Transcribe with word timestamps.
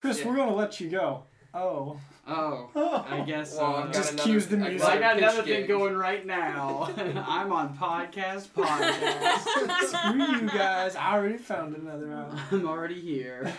Chris, 0.00 0.20
Yeah. 0.20 0.28
we're 0.28 0.36
gonna 0.36 0.54
let 0.54 0.80
you 0.80 0.88
go. 0.90 1.24
Oh. 1.52 1.98
Oh, 2.32 3.04
I 3.08 3.20
guess 3.26 3.56
Well, 3.56 3.74
uh, 3.76 3.82
I've 3.84 3.92
Just 3.92 4.12
another- 4.12 4.28
cues 4.28 4.46
the 4.46 4.56
music. 4.56 4.88
I 4.88 4.98
got 4.98 5.18
another 5.18 5.42
thing 5.42 5.60
gig. 5.62 5.68
going 5.68 5.96
right 5.96 6.24
now. 6.24 6.88
I'm 7.26 7.50
on 7.52 7.76
podcast 7.76 8.48
podcast. 8.56 9.88
Screw 9.88 10.36
you 10.42 10.48
guys. 10.48 10.94
I 10.94 11.14
already 11.14 11.38
found 11.38 11.74
another 11.74 12.12
out. 12.12 12.32
I'm 12.52 12.68
already 12.68 13.00
here. 13.00 13.52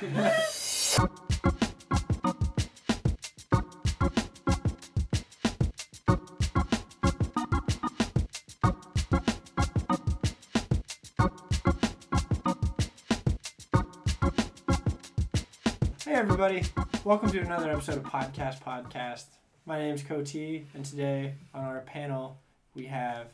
Everybody, 16.22 16.62
welcome 17.03 17.31
to 17.31 17.40
another 17.40 17.72
episode 17.72 17.98
of 17.98 18.04
Podcast 18.04 18.62
Podcast. 18.62 19.23
My 19.66 19.80
name 19.80 19.95
is 19.95 20.04
Coty, 20.04 20.66
and 20.76 20.86
today 20.86 21.34
on 21.52 21.64
our 21.64 21.80
panel 21.80 22.38
we 22.76 22.86
have 22.86 23.26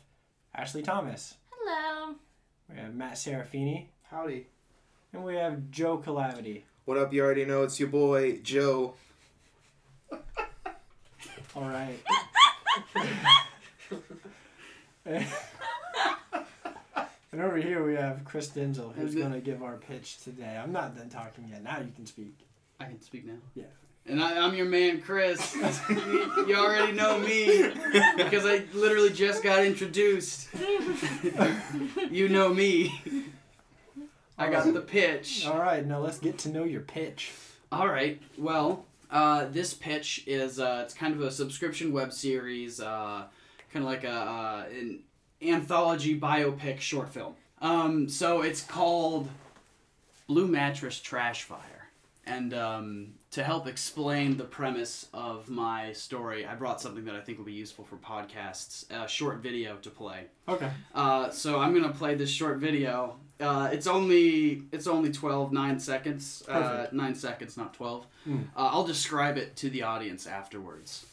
Ashley 0.54 0.80
Thomas, 0.80 1.34
Hello. 1.50 2.14
we 2.70 2.80
have 2.80 2.94
Matt 2.94 3.16
Serafini, 3.16 3.88
Howdy. 4.10 4.46
and 5.12 5.22
we 5.22 5.34
have 5.36 5.70
Joe 5.70 5.98
Calavity. 5.98 6.62
What 6.86 6.96
up? 6.96 7.12
You 7.12 7.22
already 7.22 7.44
know 7.44 7.62
it's 7.62 7.78
your 7.78 7.90
boy 7.90 8.38
Joe. 8.38 8.94
All 11.54 11.68
right. 11.68 11.98
and 15.04 15.26
over 17.34 17.58
here 17.58 17.84
we 17.84 17.96
have 17.96 18.24
Chris 18.24 18.48
Denzel, 18.48 18.94
who's 18.94 19.14
going 19.14 19.32
to 19.32 19.40
give 19.40 19.62
our 19.62 19.76
pitch 19.76 20.22
today. 20.24 20.58
I'm 20.58 20.72
not 20.72 20.96
done 20.96 21.10
talking 21.10 21.50
yet. 21.50 21.62
Now 21.62 21.80
you 21.80 21.92
can 21.94 22.06
speak. 22.06 22.47
I 22.80 22.84
can 22.84 23.00
speak 23.00 23.26
now. 23.26 23.34
Yeah. 23.54 23.64
And 24.06 24.22
I, 24.22 24.38
I'm 24.38 24.54
your 24.54 24.66
man, 24.66 25.00
Chris. 25.00 25.54
you, 25.54 26.46
you 26.48 26.56
already 26.56 26.92
know 26.92 27.18
me 27.18 27.70
because 28.16 28.46
I 28.46 28.64
literally 28.72 29.10
just 29.10 29.42
got 29.42 29.64
introduced. 29.64 30.48
you 32.10 32.28
know 32.28 32.52
me. 32.54 33.00
I 34.38 34.48
got 34.50 34.72
the 34.72 34.80
pitch. 34.80 35.46
All 35.46 35.58
right, 35.58 35.84
now 35.84 35.98
let's 35.98 36.18
get 36.18 36.38
to 36.38 36.48
know 36.48 36.64
your 36.64 36.80
pitch. 36.80 37.32
All 37.70 37.88
right. 37.88 38.20
Well, 38.38 38.86
uh, 39.10 39.46
this 39.46 39.74
pitch 39.74 40.22
is 40.26 40.60
uh, 40.60 40.82
it's 40.84 40.94
kind 40.94 41.14
of 41.14 41.20
a 41.20 41.30
subscription 41.30 41.92
web 41.92 42.12
series, 42.12 42.80
uh, 42.80 43.24
kind 43.72 43.84
of 43.84 43.90
like 43.90 44.04
a 44.04 44.10
uh, 44.10 44.64
an 44.70 45.00
anthology 45.42 46.18
biopic 46.18 46.80
short 46.80 47.08
film. 47.12 47.34
Um, 47.60 48.08
so 48.08 48.42
it's 48.42 48.62
called 48.62 49.28
Blue 50.28 50.46
Mattress 50.46 51.00
Trash 51.00 51.42
Fire, 51.42 51.77
and 52.28 52.54
um, 52.54 53.14
to 53.30 53.42
help 53.42 53.66
explain 53.66 54.36
the 54.36 54.44
premise 54.44 55.06
of 55.14 55.48
my 55.48 55.92
story, 55.92 56.46
I 56.46 56.54
brought 56.54 56.80
something 56.80 57.04
that 57.06 57.14
I 57.14 57.20
think 57.20 57.38
will 57.38 57.44
be 57.44 57.52
useful 57.52 57.84
for 57.84 57.96
podcasts, 57.96 58.84
a 58.90 59.08
short 59.08 59.38
video 59.38 59.76
to 59.76 59.90
play. 59.90 60.24
Okay. 60.46 60.70
Uh, 60.94 61.30
so 61.30 61.58
I'm 61.58 61.74
gonna 61.74 61.92
play 61.92 62.14
this 62.14 62.30
short 62.30 62.58
video. 62.58 63.16
Uh, 63.40 63.70
it's 63.72 63.86
only 63.86 64.62
it's 64.72 64.86
only 64.86 65.10
12 65.10 65.52
9 65.52 65.80
seconds. 65.80 66.44
Uh, 66.48 66.86
nine 66.92 67.14
seconds, 67.14 67.56
not 67.56 67.74
12. 67.74 68.06
Mm. 68.26 68.44
Uh, 68.44 68.68
I'll 68.72 68.84
describe 68.84 69.38
it 69.38 69.56
to 69.56 69.70
the 69.70 69.82
audience 69.82 70.26
afterwards. 70.26 71.06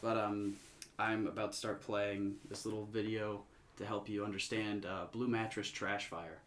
But 0.00 0.16
um, 0.16 0.56
I'm 0.98 1.26
about 1.26 1.52
to 1.52 1.58
start 1.58 1.80
playing 1.80 2.36
this 2.48 2.64
little 2.64 2.86
video 2.86 3.42
to 3.78 3.86
help 3.86 4.08
you 4.08 4.24
understand 4.24 4.86
uh, 4.86 5.06
Blue 5.12 5.28
Mattress 5.28 5.70
Trash 5.70 6.06
Fire. 6.06 6.38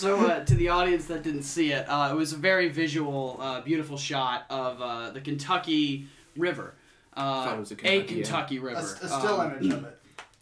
So, 0.00 0.16
uh, 0.26 0.44
to 0.44 0.54
the 0.54 0.68
audience 0.70 1.04
that 1.06 1.22
didn't 1.22 1.42
see 1.42 1.72
it, 1.72 1.84
uh, 1.88 2.08
it 2.10 2.16
was 2.16 2.32
a 2.32 2.36
very 2.36 2.68
visual, 2.70 3.36
uh, 3.38 3.60
beautiful 3.60 3.98
shot 3.98 4.46
of 4.48 4.80
uh, 4.80 5.10
the 5.10 5.20
Kentucky 5.20 6.06
River. 6.36 6.74
Uh, 7.14 7.44
Thought 7.44 7.56
it 7.56 7.60
was 7.60 7.70
a 7.70 7.74
a 7.74 7.76
Kentucky, 7.76 8.14
yeah. 8.14 8.22
Kentucky 8.24 8.56
A, 8.56 8.60
River. 8.60 8.78
a 8.80 9.08
still 9.08 9.40
Um, 9.40 9.52
image 9.58 9.72
of 9.74 9.84
it. 9.84 9.98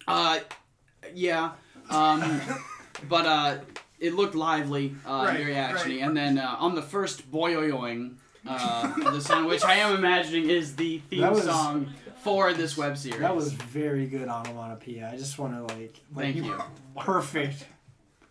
uh, 0.06 0.38
yeah. 1.12 1.52
Um, 1.90 2.40
but 3.08 3.26
uh, 3.26 3.58
it 3.98 4.14
looked 4.14 4.34
lively, 4.36 4.94
uh, 5.04 5.24
Right, 5.26 5.38
very 5.38 5.54
actiony. 5.54 6.00
right. 6.00 6.02
And 6.02 6.16
then 6.16 6.38
uh, 6.38 6.56
on 6.60 6.74
the 6.76 6.82
first 6.82 7.30
boyoyoing, 7.32 8.14
uh, 8.46 9.10
the 9.10 9.20
song, 9.20 9.46
which 9.46 9.64
I 9.64 9.74
am 9.74 9.96
imagining 9.96 10.50
is 10.50 10.76
the 10.76 10.98
theme 11.10 11.28
was- 11.30 11.42
song 11.44 11.92
for 12.22 12.52
this 12.52 12.76
web 12.76 12.96
series. 12.96 13.20
That 13.20 13.34
was 13.34 13.52
very 13.52 14.06
good 14.06 14.28
onomatopoeia. 14.28 15.10
I 15.12 15.16
just 15.16 15.36
want 15.38 15.54
to 15.54 15.62
like, 15.74 15.98
like 16.14 16.34
Thank 16.34 16.36
you. 16.36 16.54
perfect 16.98 17.64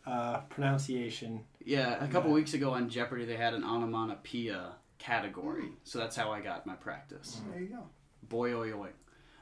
uh, 0.07 0.39
pronunciation. 0.49 1.41
Yeah, 1.63 2.03
a 2.03 2.07
couple 2.07 2.29
Yeah. 2.29 2.35
weeks 2.35 2.53
ago 2.53 2.71
on 2.71 2.89
Jeopardy, 2.89 3.25
they 3.25 3.35
had 3.35 3.53
an 3.53 3.63
onomatopoeia 3.63 4.75
category, 4.99 5.69
so 5.83 5.99
that's 5.99 6.15
how 6.15 6.31
I 6.31 6.41
got 6.41 6.65
my 6.65 6.75
practice. 6.75 7.41
There 7.51 7.61
you 7.61 7.67
go. 7.67 7.83
Boyoyoing. 8.29 8.93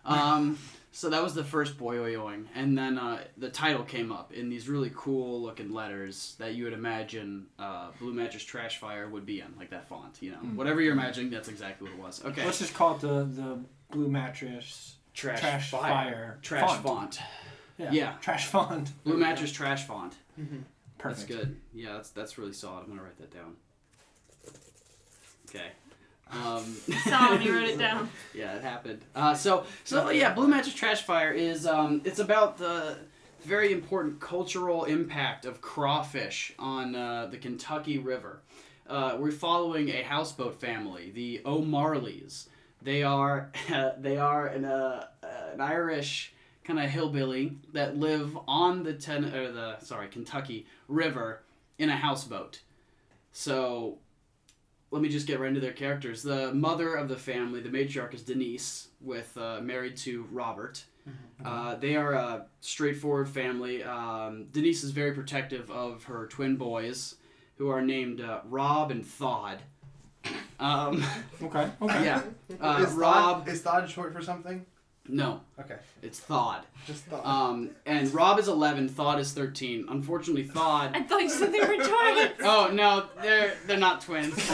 Um, 0.04 0.58
so 0.92 1.10
that 1.10 1.22
was 1.24 1.34
the 1.34 1.44
first 1.44 1.78
boyoyoing, 1.78 2.46
and 2.56 2.78
then 2.78 2.98
uh, 2.98 3.24
the 3.38 3.50
title 3.50 3.84
came 3.84 4.12
up 4.12 4.34
in 4.34 4.50
these 4.50 4.68
really 4.70 4.92
cool 4.96 5.42
looking 5.42 5.72
letters 5.74 6.36
that 6.40 6.54
you 6.56 6.64
would 6.66 6.74
imagine 6.74 7.48
uh, 7.60 7.90
Blue 8.00 8.14
Mattress 8.14 8.44
Trash 8.44 8.78
Fire 8.80 9.08
would 9.10 9.26
be 9.26 9.40
in, 9.42 9.48
like 9.58 9.70
that 9.72 9.88
font. 9.88 10.18
You 10.22 10.32
know, 10.32 10.38
whatever 10.56 10.82
you're 10.82 10.94
imagining, 10.94 11.32
that's 11.32 11.48
exactly 11.48 11.90
what 11.90 11.98
it 11.98 12.02
was. 12.04 12.24
Okay. 12.26 12.46
Let's 12.46 12.60
just 12.60 12.74
call 12.74 12.96
it 12.96 13.02
the 13.02 13.24
the 13.26 13.60
blue 13.92 14.08
mattress 14.10 14.96
trash, 15.14 15.40
trash 15.40 15.70
fire, 15.72 16.38
Trash 16.42 16.70
font. 16.82 16.84
font. 16.84 17.20
Yeah. 17.78 17.92
Yeah. 17.92 18.14
Trash 18.22 18.46
font. 18.48 18.92
Blue 19.04 19.18
Mattress 19.18 19.52
Trash 19.52 19.86
font. 19.86 20.14
Perfect. 20.36 20.60
That's 21.00 21.24
good. 21.24 21.58
Yeah, 21.74 21.94
that's 21.94 22.10
that's 22.10 22.38
really 22.38 22.54
solid. 22.54 22.84
I'm 22.84 22.90
gonna 22.90 23.04
write 23.04 23.18
that 23.18 23.34
down. 23.34 23.56
Okay. 25.50 25.68
Um, 26.32 26.64
Saw 27.08 27.32
when 27.32 27.42
you 27.42 27.54
wrote 27.54 27.70
it 27.70 27.78
down. 27.78 28.10
yeah, 28.34 28.56
it 28.56 28.64
happened. 28.64 29.02
Uh, 29.16 29.34
so 29.36 29.66
so 29.84 30.10
yeah, 30.10 30.34
Blue 30.34 30.48
Mattress 30.48 30.74
Trash 30.74 31.04
Fire 31.04 31.32
is 31.32 31.68
um, 31.68 32.02
it's 32.04 32.20
about 32.20 32.58
the 32.58 32.98
very 33.44 33.72
important 33.72 34.20
cultural 34.20 34.86
impact 34.86 35.46
of 35.46 35.62
crawfish 35.62 36.54
on 36.58 36.96
uh, 36.96 37.28
the 37.28 37.38
Kentucky 37.38 37.98
River. 38.00 38.42
Uh, 38.88 39.18
we're 39.20 39.32
following 39.32 39.90
a 39.90 40.02
houseboat 40.04 40.60
family, 40.60 41.12
the 41.12 41.42
O'Marleys. 41.46 42.48
They 42.82 43.04
are 43.04 43.52
they 44.00 44.18
are 44.18 44.48
an 44.48 44.66
uh, 44.66 45.08
an 45.54 45.62
Irish 45.62 46.34
kind 46.66 46.80
of 46.80 46.90
hillbilly 46.90 47.58
that 47.74 47.96
live 47.98 48.38
on 48.48 48.84
the 48.84 48.94
ten 48.94 49.26
or 49.34 49.52
the 49.52 49.80
sorry 49.80 50.08
Kentucky 50.08 50.66
River 50.88 51.44
in 51.78 51.90
a 51.90 51.96
houseboat. 51.96 52.62
So 53.32 54.00
let 54.92 55.02
me 55.02 55.10
just 55.10 55.28
get 55.28 55.40
right 55.40 55.48
into 55.50 55.60
their 55.60 55.74
characters. 55.74 56.24
The 56.24 56.54
mother 56.54 56.96
of 56.96 57.08
the 57.10 57.18
family, 57.18 57.60
the 57.62 57.70
matriarch, 57.70 58.14
is 58.14 58.22
Denise, 58.24 58.88
with 59.02 59.38
uh, 59.38 59.60
married 59.62 59.98
to 59.98 60.26
Robert. 60.32 60.84
Uh, 61.44 61.76
they 61.76 61.96
are 61.96 62.14
a 62.14 62.46
straightforward 62.62 63.30
family. 63.30 63.84
Um, 63.84 64.46
Denise 64.52 64.84
is 64.84 64.92
very 64.92 65.12
protective 65.12 65.70
of 65.70 66.06
her 66.06 66.26
twin 66.28 66.56
boys, 66.56 67.16
who 67.58 67.70
are 67.70 67.82
named 67.82 68.22
uh, 68.22 68.40
Rob 68.50 68.90
and 68.90 69.06
Thod. 69.06 69.60
Um, 70.60 71.04
Okay. 71.44 71.70
Okay. 71.82 72.06
yeah, 72.06 72.22
uh, 72.62 72.84
is 72.88 72.94
Rob. 72.94 73.46
Thod, 73.46 73.54
is 73.54 73.62
Thod 73.62 73.90
short 73.90 74.14
for 74.14 74.22
something? 74.24 74.66
No, 75.08 75.42
Okay. 75.60 75.76
it's 76.02 76.20
Thod. 76.20 76.64
Just 76.88 77.04
thought. 77.06 77.26
Um, 77.26 77.70
and 77.86 78.12
Rob 78.14 78.40
is 78.40 78.48
11, 78.48 78.90
Thod 78.90 79.20
is 79.20 79.32
13. 79.34 79.86
Unfortunately, 79.88 80.44
Thod. 80.44 80.96
I 80.96 81.04
thought 81.04 81.22
you 81.22 81.30
said 81.30 81.52
they 81.52 81.60
were 81.60 81.76
twins. 81.76 82.32
Oh 82.42 82.70
no, 82.74 83.06
they're 83.22 83.54
they're 83.68 83.78
not 83.78 84.02
twins. 84.02 84.34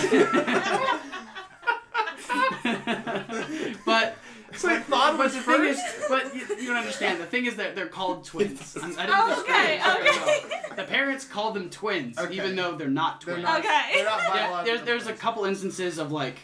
but 3.85 4.15
so 4.53 4.69
I 4.69 4.79
thought 4.79 5.17
but 5.17 5.25
was 5.25 5.33
the 5.33 5.41
thing 5.41 5.63
is, 5.65 5.81
first. 5.81 6.09
but 6.09 6.35
you, 6.35 6.41
you 6.61 6.67
don't 6.67 6.77
understand. 6.77 7.21
The 7.21 7.25
thing 7.25 7.45
is 7.45 7.55
that 7.55 7.75
they're 7.75 7.87
called 7.87 8.25
twins. 8.25 8.77
I 8.81 8.87
didn't 8.87 8.99
Oh, 9.09 9.41
okay, 9.41 9.79
it 9.79 10.09
okay. 10.09 10.59
well. 10.67 10.75
The 10.75 10.83
parents 10.83 11.25
call 11.25 11.51
them 11.51 11.69
twins, 11.69 12.17
Okay. 12.17 12.35
even 12.35 12.55
though 12.55 12.75
they're 12.75 12.89
not 12.89 13.21
They're 13.25 13.35
twins. 13.35 13.47
not, 13.47 13.59
Okay. 13.59 13.91
They're 13.95 14.05
not 14.05 14.35
Yeah, 14.35 14.61
there's 14.65 14.81
there's 14.83 15.07
a 15.07 15.13
couple 15.13 15.45
instances 15.45 15.97
of 15.97 16.11
like 16.11 16.35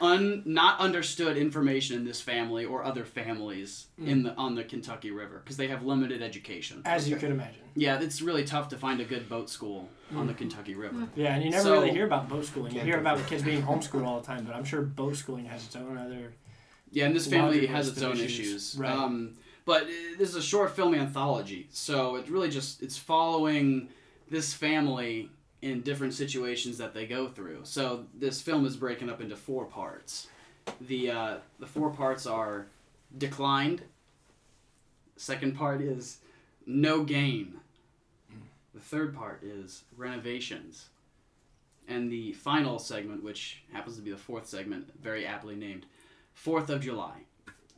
un 0.00 0.42
not 0.44 0.80
understood 0.80 1.36
information 1.36 1.96
in 1.96 2.04
this 2.04 2.20
family 2.20 2.64
or 2.64 2.82
other 2.82 3.04
families 3.04 3.86
in 4.04 4.22
the 4.24 4.34
on 4.34 4.54
the 4.54 4.64
Kentucky 4.64 5.10
River 5.10 5.40
because 5.42 5.56
they 5.56 5.68
have 5.68 5.84
limited 5.84 6.22
education. 6.22 6.82
As 6.84 7.08
you 7.08 7.16
could 7.16 7.30
imagine. 7.30 7.62
Yeah, 7.76 8.00
it's 8.00 8.20
really 8.22 8.44
tough 8.44 8.68
to 8.68 8.76
find 8.76 9.00
a 9.00 9.04
good 9.04 9.28
boat 9.28 9.48
school 9.50 9.88
on 10.14 10.26
the 10.26 10.34
Kentucky 10.34 10.74
River. 10.74 11.08
Yeah, 11.14 11.34
and 11.34 11.44
you 11.44 11.50
never 11.50 11.62
So- 11.62 11.72
really 11.74 11.90
hear 11.90 12.06
about 12.06 12.28
boat 12.28 12.44
schooling. 12.44 12.74
You 12.74 12.80
hear 12.80 12.98
about 12.98 13.18
the 13.18 13.24
kids 13.24 13.42
being 13.42 13.62
homeschooled 13.70 14.04
all 14.06 14.20
the 14.20 14.26
time, 14.26 14.44
but 14.44 14.54
I'm 14.54 14.64
sure 14.64 14.82
boat 14.82 15.16
schooling 15.16 15.46
has 15.46 15.64
its 15.66 15.76
own 15.76 15.96
other. 15.96 16.32
Yeah, 16.90 17.06
and 17.06 17.14
this 17.16 17.26
family 17.26 17.66
has 17.66 17.88
its 17.88 18.02
own 18.02 18.16
issues. 18.16 18.38
issues. 18.40 18.76
Right. 18.78 18.90
Um, 18.92 19.34
but 19.64 19.84
uh, 19.84 19.86
this 20.18 20.28
is 20.28 20.36
a 20.36 20.42
short 20.42 20.76
film 20.76 20.94
anthology, 20.94 21.68
so 21.70 22.16
it 22.16 22.28
really 22.28 22.50
just 22.50 22.82
it's 22.82 22.98
following 22.98 23.88
this 24.30 24.52
family 24.54 25.30
in 25.64 25.80
different 25.80 26.14
situations 26.14 26.78
that 26.78 26.94
they 26.94 27.06
go 27.06 27.28
through. 27.28 27.60
So 27.64 28.04
this 28.14 28.40
film 28.40 28.64
is 28.66 28.76
breaking 28.76 29.10
up 29.10 29.20
into 29.20 29.34
four 29.36 29.64
parts. 29.64 30.28
The 30.80 31.10
uh, 31.10 31.36
the 31.58 31.66
four 31.66 31.90
parts 31.90 32.26
are 32.26 32.66
declined, 33.16 33.82
Second 35.16 35.56
part 35.56 35.80
is 35.80 36.18
no 36.66 37.04
gain. 37.04 37.54
The 38.74 38.80
third 38.80 39.14
part 39.14 39.42
is 39.42 39.84
renovations. 39.96 40.88
And 41.86 42.10
the 42.10 42.32
final 42.32 42.78
segment, 42.78 43.22
which 43.22 43.62
happens 43.72 43.96
to 43.96 44.02
be 44.02 44.10
the 44.10 44.16
fourth 44.16 44.46
segment, 44.46 44.90
very 45.00 45.26
aptly 45.26 45.54
named, 45.54 45.86
Fourth 46.32 46.68
of 46.68 46.80
July. 46.80 47.18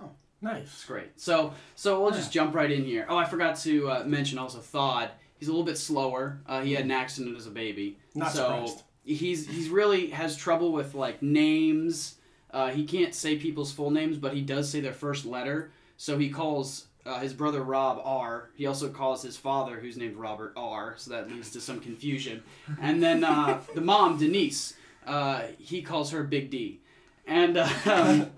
Oh, 0.01 0.11
nice. 0.41 0.63
It's 0.63 0.85
great. 0.85 1.21
So 1.21 1.53
so 1.75 2.01
we'll 2.01 2.13
just 2.13 2.33
jump 2.33 2.55
right 2.55 2.71
in 2.71 2.85
here. 2.85 3.05
Oh, 3.09 3.17
I 3.17 3.27
forgot 3.27 3.57
to 3.59 3.91
uh, 3.91 4.05
mention 4.07 4.39
also 4.39 4.61
Thod. 4.61 5.11
He's 5.39 5.49
a 5.49 5.51
little 5.51 5.67
bit 5.67 5.79
slower. 5.79 6.41
Uh, 6.47 6.63
he 6.63 6.73
had 6.73 6.85
an 6.85 6.91
accident 6.91 7.37
as 7.37 7.47
a 7.47 7.51
baby. 7.51 7.99
Not 8.15 8.33
so 8.33 8.39
surprised. 8.39 8.83
he's 9.05 9.47
he's 9.47 9.69
really 9.69 10.11
has 10.11 10.37
trouble 10.37 10.73
with 10.73 10.95
like 10.95 11.23
names. 11.23 12.17
Uh, 12.51 12.71
he 12.71 12.85
can't 12.85 13.15
say 13.15 13.37
people's 13.37 13.73
full 13.73 13.91
names, 13.91 14.17
but 14.17 14.33
he 14.33 14.41
does 14.41 14.71
say 14.71 14.81
their 14.81 14.93
first 14.93 15.27
letter. 15.27 15.71
So 15.99 16.19
he 16.19 16.31
calls 16.31 16.87
uh, 17.05 17.21
his 17.21 17.33
brother 17.33 17.63
Rob 17.63 18.01
R. 18.05 18.51
He 18.55 18.67
also 18.67 18.89
calls 18.89 19.23
his 19.23 19.37
father, 19.37 19.79
who's 19.79 19.97
named 19.97 20.17
Robert 20.17 20.53
R. 20.57 20.95
So 20.97 21.11
that 21.11 21.31
leads 21.31 21.51
to 21.53 21.61
some 21.61 21.81
confusion. 21.81 22.43
And 22.81 23.03
then 23.03 23.25
uh, 23.25 23.61
the 23.75 23.81
mom 23.81 24.19
Denise, 24.19 24.75
uh, 25.07 25.43
he 25.59 25.83
calls 25.83 26.11
her 26.11 26.23
Big 26.23 26.51
D, 26.51 26.81
and 27.27 27.57
uh, 27.57 27.69
um, 27.87 28.31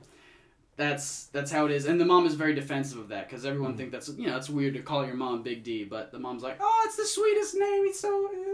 that's 0.78 1.26
that's 1.26 1.50
how 1.50 1.66
it 1.66 1.72
is. 1.72 1.84
And 1.84 2.00
the 2.00 2.06
mom 2.06 2.24
is 2.24 2.32
very 2.34 2.54
defensive 2.54 2.98
of 2.98 3.08
that 3.08 3.28
because 3.28 3.44
everyone 3.44 3.76
think 3.76 3.90
that's 3.92 4.08
you 4.08 4.28
know 4.28 4.36
it's 4.38 4.48
weird 4.48 4.72
to 4.74 4.80
call 4.80 5.04
your 5.04 5.16
mom 5.16 5.42
Big 5.42 5.62
D, 5.62 5.84
but 5.84 6.10
the 6.12 6.18
mom's 6.18 6.42
like, 6.42 6.56
oh, 6.60 6.82
it's 6.86 6.96
the 6.96 7.04
sweetest 7.04 7.54
name. 7.56 7.84
It's 7.84 8.00
so 8.00 8.08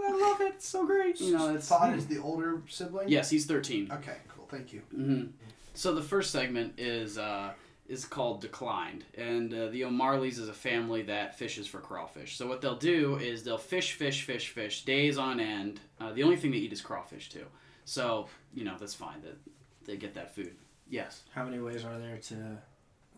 I 0.08 0.18
love 0.20 0.40
it. 0.40 0.54
It's 0.56 0.66
so 0.66 0.84
great. 0.84 1.20
You 1.20 1.36
know, 1.36 1.54
it's 1.54 1.68
Thought 1.68 1.94
is 1.94 2.06
the 2.06 2.18
older 2.18 2.62
sibling. 2.68 3.08
yes, 3.08 3.30
he's 3.30 3.46
thirteen. 3.46 3.92
Okay, 3.92 4.16
cool. 4.34 4.46
Thank 4.50 4.72
you. 4.72 4.80
hmm 4.92 5.24
So 5.74 5.94
the 5.94 6.02
first 6.02 6.30
segment 6.32 6.74
is 6.78 7.18
uh, 7.18 7.50
is 7.88 8.06
called 8.06 8.40
Declined, 8.40 9.04
and 9.18 9.52
uh, 9.52 9.68
the 9.68 9.84
O'Marleys 9.84 10.38
is 10.38 10.48
a 10.48 10.54
family 10.54 11.02
that 11.02 11.38
fishes 11.38 11.66
for 11.66 11.78
crawfish. 11.80 12.36
So 12.36 12.46
what 12.46 12.62
they'll 12.62 12.78
do 12.78 13.16
is 13.18 13.44
they'll 13.44 13.58
fish, 13.58 13.92
fish, 13.92 14.22
fish, 14.24 14.48
fish 14.48 14.84
days 14.86 15.18
on 15.18 15.38
end. 15.40 15.80
Uh, 16.00 16.12
the 16.12 16.22
only 16.22 16.36
thing 16.36 16.50
they 16.52 16.56
eat 16.58 16.72
is 16.72 16.80
crawfish 16.80 17.28
too. 17.28 17.44
So 17.84 18.28
you 18.54 18.64
know 18.64 18.76
that's 18.80 18.94
fine 18.94 19.20
that 19.22 19.36
they 19.84 19.96
get 19.98 20.14
that 20.14 20.34
food. 20.34 20.54
Yes. 20.94 21.22
How 21.34 21.44
many 21.44 21.58
ways 21.58 21.84
are 21.84 21.98
there 21.98 22.18
to 22.18 22.36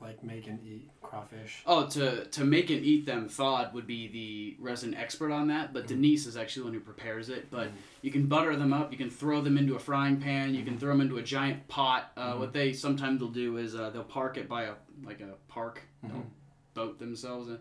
like 0.00 0.25
make 0.25 0.46
and 0.46 0.58
eat 0.67 0.88
crawfish? 1.02 1.62
Oh, 1.67 1.87
to 1.88 2.25
to 2.25 2.44
make 2.44 2.70
and 2.70 2.82
eat 2.82 3.05
them, 3.05 3.28
Thawed 3.28 3.75
would 3.75 3.87
be 3.87 4.08
the 4.08 4.56
resident 4.58 4.99
expert 4.99 5.31
on 5.31 5.49
that, 5.49 5.75
but 5.75 5.81
mm-hmm. 5.81 5.96
Denise 5.96 6.25
is 6.26 6.38
actually 6.38 6.62
the 6.62 6.64
one 6.69 6.75
who 6.75 6.81
prepares 6.81 7.28
it. 7.28 7.50
But 7.50 7.69
mm-hmm. 7.69 7.76
you 8.00 8.11
can 8.11 8.26
butter 8.28 8.56
them 8.56 8.73
up, 8.73 8.93
you 8.93 8.99
can 8.99 9.11
throw 9.11 9.43
them 9.43 9.58
into 9.58 9.75
a 9.76 9.78
frying 9.78 10.19
pan, 10.19 10.55
you 10.55 10.64
can 10.64 10.73
mm-hmm. 10.73 10.81
throw 10.81 10.93
them 10.93 11.02
into 11.02 11.19
a 11.19 11.23
giant 11.23 11.69
pot. 11.69 12.12
Uh, 12.17 12.37
What 12.37 12.55
they 12.55 12.73
sometimes 12.73 13.20
will 13.20 13.28
do 13.28 13.58
is 13.58 13.75
uh, 13.75 13.90
they'll 13.90 14.05
park 14.05 14.38
it 14.38 14.49
by 14.49 14.62
a 14.64 14.75
like 15.05 15.20
a 15.20 15.34
park, 15.49 15.82
they'll 16.02 16.26
boat 16.73 16.99
themselves, 16.99 17.49
in, 17.49 17.58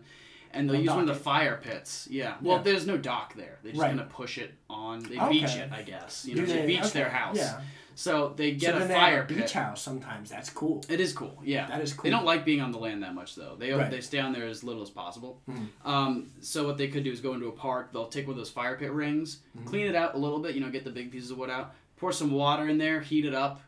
and 0.52 0.68
they'll 0.68 0.80
use 0.80 0.90
one 0.90 1.00
of 1.00 1.06
the 1.06 1.14
fire 1.14 1.56
pits. 1.62 2.06
Yeah. 2.10 2.34
Well, 2.40 2.56
Yeah. 2.58 2.62
there's 2.62 2.86
no 2.86 2.96
dock 2.96 3.34
there. 3.34 3.58
They 3.62 3.70
just 3.70 3.80
Right. 3.80 3.88
kind 3.88 4.00
of 4.00 4.08
push 4.08 4.38
it 4.38 4.54
on. 4.70 5.00
They 5.00 5.18
Okay. 5.18 5.28
beach 5.30 5.54
it, 5.56 5.70
I 5.72 5.82
guess. 5.82 6.24
You 6.26 6.36
know, 6.36 6.44
they, 6.46 6.52
they- 6.60 6.66
beach 6.66 6.80
okay, 6.80 6.88
their 6.90 7.08
house. 7.10 7.36
Yeah. 7.36 7.60
So 7.98 8.34
they 8.36 8.52
get 8.52 8.74
so 8.76 8.84
a 8.84 8.88
fire 8.88 9.16
have 9.22 9.24
a 9.24 9.28
pit. 9.28 9.36
beach 9.38 9.52
house 9.54 9.80
sometimes. 9.80 10.28
That's 10.28 10.50
cool. 10.50 10.84
It 10.88 11.00
is 11.00 11.14
cool, 11.14 11.40
yeah. 11.42 11.66
That 11.66 11.80
is 11.80 11.94
cool. 11.94 12.02
They 12.04 12.10
don't 12.10 12.26
like 12.26 12.44
being 12.44 12.60
on 12.60 12.70
the 12.70 12.78
land 12.78 13.02
that 13.02 13.14
much 13.14 13.34
though. 13.36 13.56
They 13.58 13.72
Right. 13.72 13.90
they 13.90 14.02
stay 14.02 14.18
on 14.18 14.32
there 14.34 14.46
as 14.46 14.62
little 14.62 14.82
as 14.82 14.90
possible. 14.90 15.40
Mhm. 15.48 15.68
Um, 15.82 16.30
so 16.40 16.66
what 16.66 16.76
they 16.76 16.88
could 16.88 17.04
do 17.04 17.10
is 17.10 17.20
go 17.22 17.32
into 17.32 17.46
a 17.46 17.52
park. 17.52 17.92
They'll 17.92 18.08
take 18.08 18.26
one 18.26 18.32
of 18.32 18.36
those 18.38 18.50
fire 18.50 18.76
pit 18.76 18.92
rings, 18.92 19.38
Mm-hmm. 19.56 19.66
clean 19.68 19.86
it 19.86 19.94
out 19.94 20.14
a 20.14 20.18
little 20.18 20.40
bit. 20.40 20.54
You 20.54 20.60
know, 20.60 20.68
get 20.70 20.84
the 20.84 20.90
big 20.90 21.10
pieces 21.10 21.30
of 21.30 21.38
wood 21.38 21.48
out. 21.48 21.74
Pour 21.96 22.12
some 22.12 22.30
water 22.32 22.68
in 22.68 22.76
there, 22.76 23.00
heat 23.00 23.24
it 23.24 23.34
up, 23.34 23.62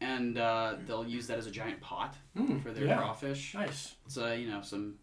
and 0.00 0.38
uh, 0.38 0.74
they'll 0.86 1.06
use 1.06 1.28
that 1.28 1.38
as 1.38 1.46
a 1.46 1.50
giant 1.52 1.80
pot 1.80 2.16
Mm, 2.36 2.60
for 2.60 2.72
their 2.72 2.84
yeah. 2.86 2.96
crawfish. 2.96 3.54
Nice. 3.54 3.94
It's 4.06 4.18
uh, 4.18 4.30
you 4.38 4.50
know 4.50 4.60
some 4.62 4.96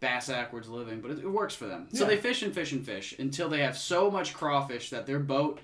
bass 0.00 0.28
backwards 0.28 0.68
living, 0.68 1.00
but 1.00 1.10
it, 1.10 1.18
it 1.18 1.28
works 1.30 1.54
for 1.54 1.66
them. 1.66 1.88
So 1.92 2.04
Yeah. 2.04 2.10
they 2.10 2.16
fish 2.18 2.42
and 2.42 2.54
fish 2.54 2.72
and 2.72 2.84
fish 2.84 3.14
until 3.18 3.48
they 3.48 3.60
have 3.60 3.76
so 3.76 4.10
much 4.10 4.32
crawfish 4.34 4.90
that 4.90 5.06
their 5.06 5.18
boat 5.18 5.60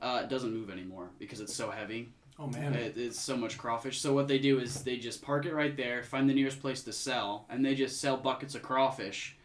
uh, 0.00 0.22
doesn't 0.24 0.52
move 0.52 0.70
anymore 0.70 1.10
because 1.18 1.40
it's 1.40 1.54
so 1.54 1.70
heavy. 1.70 2.08
Oh 2.38 2.46
man. 2.46 2.74
It, 2.74 2.96
it's 2.96 3.20
so 3.20 3.36
much 3.36 3.58
crawfish. 3.58 4.00
So 4.00 4.12
what 4.14 4.28
they 4.28 4.38
do 4.38 4.60
is 4.60 4.82
they 4.82 4.96
just 4.96 5.22
park 5.22 5.44
it 5.46 5.54
right 5.54 5.76
there, 5.76 6.02
find 6.02 6.28
the 6.30 6.34
nearest 6.34 6.60
place 6.60 6.82
to 6.84 6.92
sell, 6.92 7.46
and 7.50 7.64
they 7.64 7.74
just 7.74 8.00
sell 8.00 8.16
buckets 8.16 8.54
of 8.54 8.62
crawfish 8.62 9.36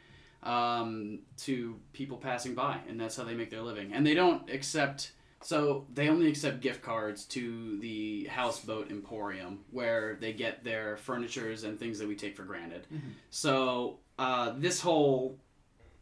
um, 0.43 1.19
to 1.37 1.79
people 1.93 2.17
passing 2.17 2.53
by, 2.53 2.77
and 2.87 2.99
that's 2.99 3.15
how 3.15 3.23
they 3.23 3.33
make 3.33 3.49
their 3.49 3.61
living. 3.61 3.93
And 3.93 4.05
they 4.05 4.13
don't 4.13 4.49
accept. 4.49 5.13
So 5.41 5.85
they 5.93 6.07
only 6.07 6.27
accept 6.29 6.61
gift 6.61 6.81
cards 6.81 7.25
to 7.25 7.77
the 7.79 8.25
houseboat 8.25 8.89
emporium, 8.91 9.59
where 9.71 10.17
they 10.21 10.31
get 10.31 10.63
their 10.63 10.95
furnitures 10.97 11.63
and 11.65 11.77
things 11.79 11.99
that 11.99 12.07
we 12.07 12.15
take 12.15 12.35
for 12.37 12.43
granted. 12.43 12.87
So 13.29 13.99
uh, 14.23 14.53
this 14.57 14.77
whole 14.81 15.37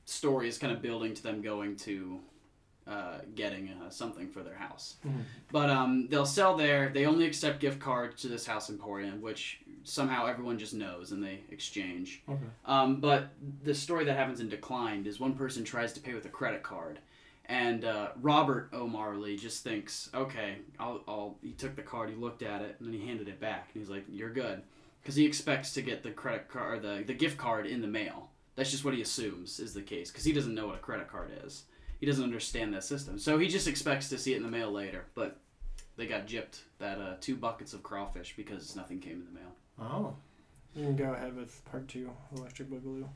story 0.06 0.48
is 0.48 0.58
kind 0.58 0.74
of 0.76 0.82
building 0.82 1.14
to 1.14 1.24
them 1.24 1.42
going 1.42 1.76
to 1.88 2.20
uh, 2.88 3.20
getting 3.36 3.70
uh, 3.70 3.90
something 3.90 4.28
for 4.28 4.42
their 4.44 4.56
house. 4.56 4.96
Mhm. 5.06 5.22
But 5.52 5.70
um, 5.70 6.08
they'll 6.10 6.26
sell 6.26 6.58
there. 6.58 6.90
They 6.94 7.06
only 7.06 7.26
accept 7.26 7.60
gift 7.60 7.80
cards 7.80 8.22
to 8.24 8.28
this 8.28 8.46
house 8.46 8.70
emporium, 8.70 9.22
which 9.22 9.62
somehow 9.84 10.26
everyone 10.26 10.58
just 10.58 10.74
knows 10.74 11.12
and 11.12 11.24
they 11.24 11.40
exchange. 11.52 12.22
Okay. 12.28 12.50
Um, 12.66 13.00
but 13.00 13.30
the 13.64 13.74
story 13.74 14.04
that 14.06 14.16
happens 14.18 14.40
in 14.40 14.50
Declined 14.50 15.08
is 15.08 15.20
one 15.20 15.34
person 15.36 15.64
tries 15.64 15.94
to 15.94 16.00
pay 16.02 16.14
with 16.14 16.26
a 16.26 16.30
credit 16.40 16.64
card. 16.64 17.00
And 17.46 17.86
uh, 17.86 18.10
Robert 18.22 18.70
O'Marley 18.74 19.36
just 19.38 19.64
thinks, 19.64 20.10
okay, 20.14 20.58
I'll, 20.80 21.02
I'll. 21.08 21.38
He 21.42 21.52
took 21.52 21.76
the 21.76 21.82
card, 21.82 22.10
he 22.10 22.16
looked 22.16 22.44
at 22.44 22.62
it, 22.62 22.76
and 22.80 22.88
then 22.88 22.94
he 23.00 23.06
handed 23.06 23.28
it 23.28 23.40
back, 23.40 23.70
and 23.74 23.82
he's 23.82 23.90
like, 23.90 24.06
"You're 24.10 24.30
good," 24.44 24.62
because 25.02 25.16
he 25.16 25.26
expects 25.26 25.74
to 25.74 25.82
get 25.82 26.04
the 26.04 26.12
credit 26.12 26.48
card, 26.48 26.78
or 26.78 26.80
the 26.80 27.04
the 27.04 27.14
gift 27.14 27.38
card 27.38 27.66
in 27.66 27.82
the 27.82 27.88
mail. 27.88 28.30
That's 28.56 28.72
just 28.72 28.84
what 28.84 28.94
he 28.94 29.02
assumes 29.02 29.60
is 29.60 29.74
the 29.74 29.82
case, 29.82 30.12
because 30.12 30.26
he 30.26 30.34
doesn't 30.34 30.54
know 30.54 30.68
what 30.68 30.76
a 30.76 30.80
credit 30.80 31.08
card 31.08 31.32
is. 31.46 31.64
He 32.00 32.06
doesn't 32.06 32.24
understand 32.24 32.74
that 32.74 32.84
system, 32.84 33.20
so 33.20 33.38
he 33.38 33.48
just 33.48 33.68
expects 33.68 34.10
to 34.10 34.18
see 34.18 34.34
it 34.34 34.38
in 34.38 34.44
the 34.44 34.50
mail 34.50 34.72
later. 34.72 35.06
But 35.16 35.40
they 35.98 36.08
got 36.08 36.28
gypped 36.28 36.62
that 36.80 36.98
uh, 36.98 37.16
two 37.22 37.36
buckets 37.36 37.74
of 37.74 37.84
crawfish 37.84 38.34
because 38.36 38.76
nothing 38.76 39.00
came 39.00 39.14
in 39.14 39.26
the 39.26 39.40
mail. 39.40 39.52
Oh. 39.80 40.16
You 40.76 40.86
can 40.86 40.96
go 40.96 41.14
ahead 41.14 41.36
with 41.36 41.64
part 41.66 41.88
two, 41.90 42.10
Electric 42.36 42.70
Boogaloo. 42.70 43.08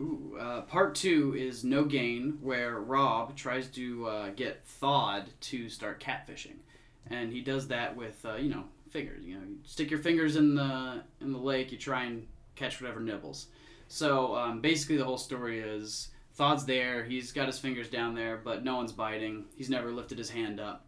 Ooh, 0.00 0.36
uh, 0.40 0.62
part 0.62 0.94
two 0.94 1.34
is 1.36 1.62
No 1.62 1.84
Gain, 1.84 2.38
where 2.40 2.80
Rob 2.80 3.36
tries 3.36 3.68
to 3.68 4.06
uh, 4.06 4.30
get 4.30 4.66
Thawed 4.66 5.26
to 5.42 5.68
start 5.68 6.02
catfishing, 6.02 6.56
and 7.06 7.30
he 7.30 7.42
does 7.42 7.68
that 7.68 7.96
with 7.96 8.24
uh, 8.24 8.36
you 8.36 8.48
know 8.48 8.64
fingers. 8.92 9.24
You 9.24 9.34
know, 9.34 9.42
you 9.42 9.58
stick 9.64 9.90
your 9.90 10.00
fingers 10.00 10.36
in 10.36 10.54
the 10.54 11.02
in 11.20 11.32
the 11.32 11.38
lake, 11.38 11.72
you 11.72 11.78
try 11.78 12.04
and 12.04 12.26
catch 12.54 12.80
whatever 12.80 13.00
nibbles. 13.00 13.46
So 13.88 14.36
um, 14.36 14.60
basically, 14.60 14.96
the 14.96 15.04
whole 15.04 15.18
story 15.18 15.60
is 15.60 16.08
Thawed's 16.34 16.64
there, 16.64 17.04
he's 17.04 17.32
got 17.32 17.46
his 17.46 17.58
fingers 17.58 17.88
down 17.88 18.14
there, 18.14 18.40
but 18.42 18.64
no 18.64 18.76
one's 18.76 18.92
biting. 18.92 19.46
He's 19.56 19.70
never 19.70 19.90
lifted 19.90 20.18
his 20.18 20.30
hand 20.30 20.60
up, 20.60 20.86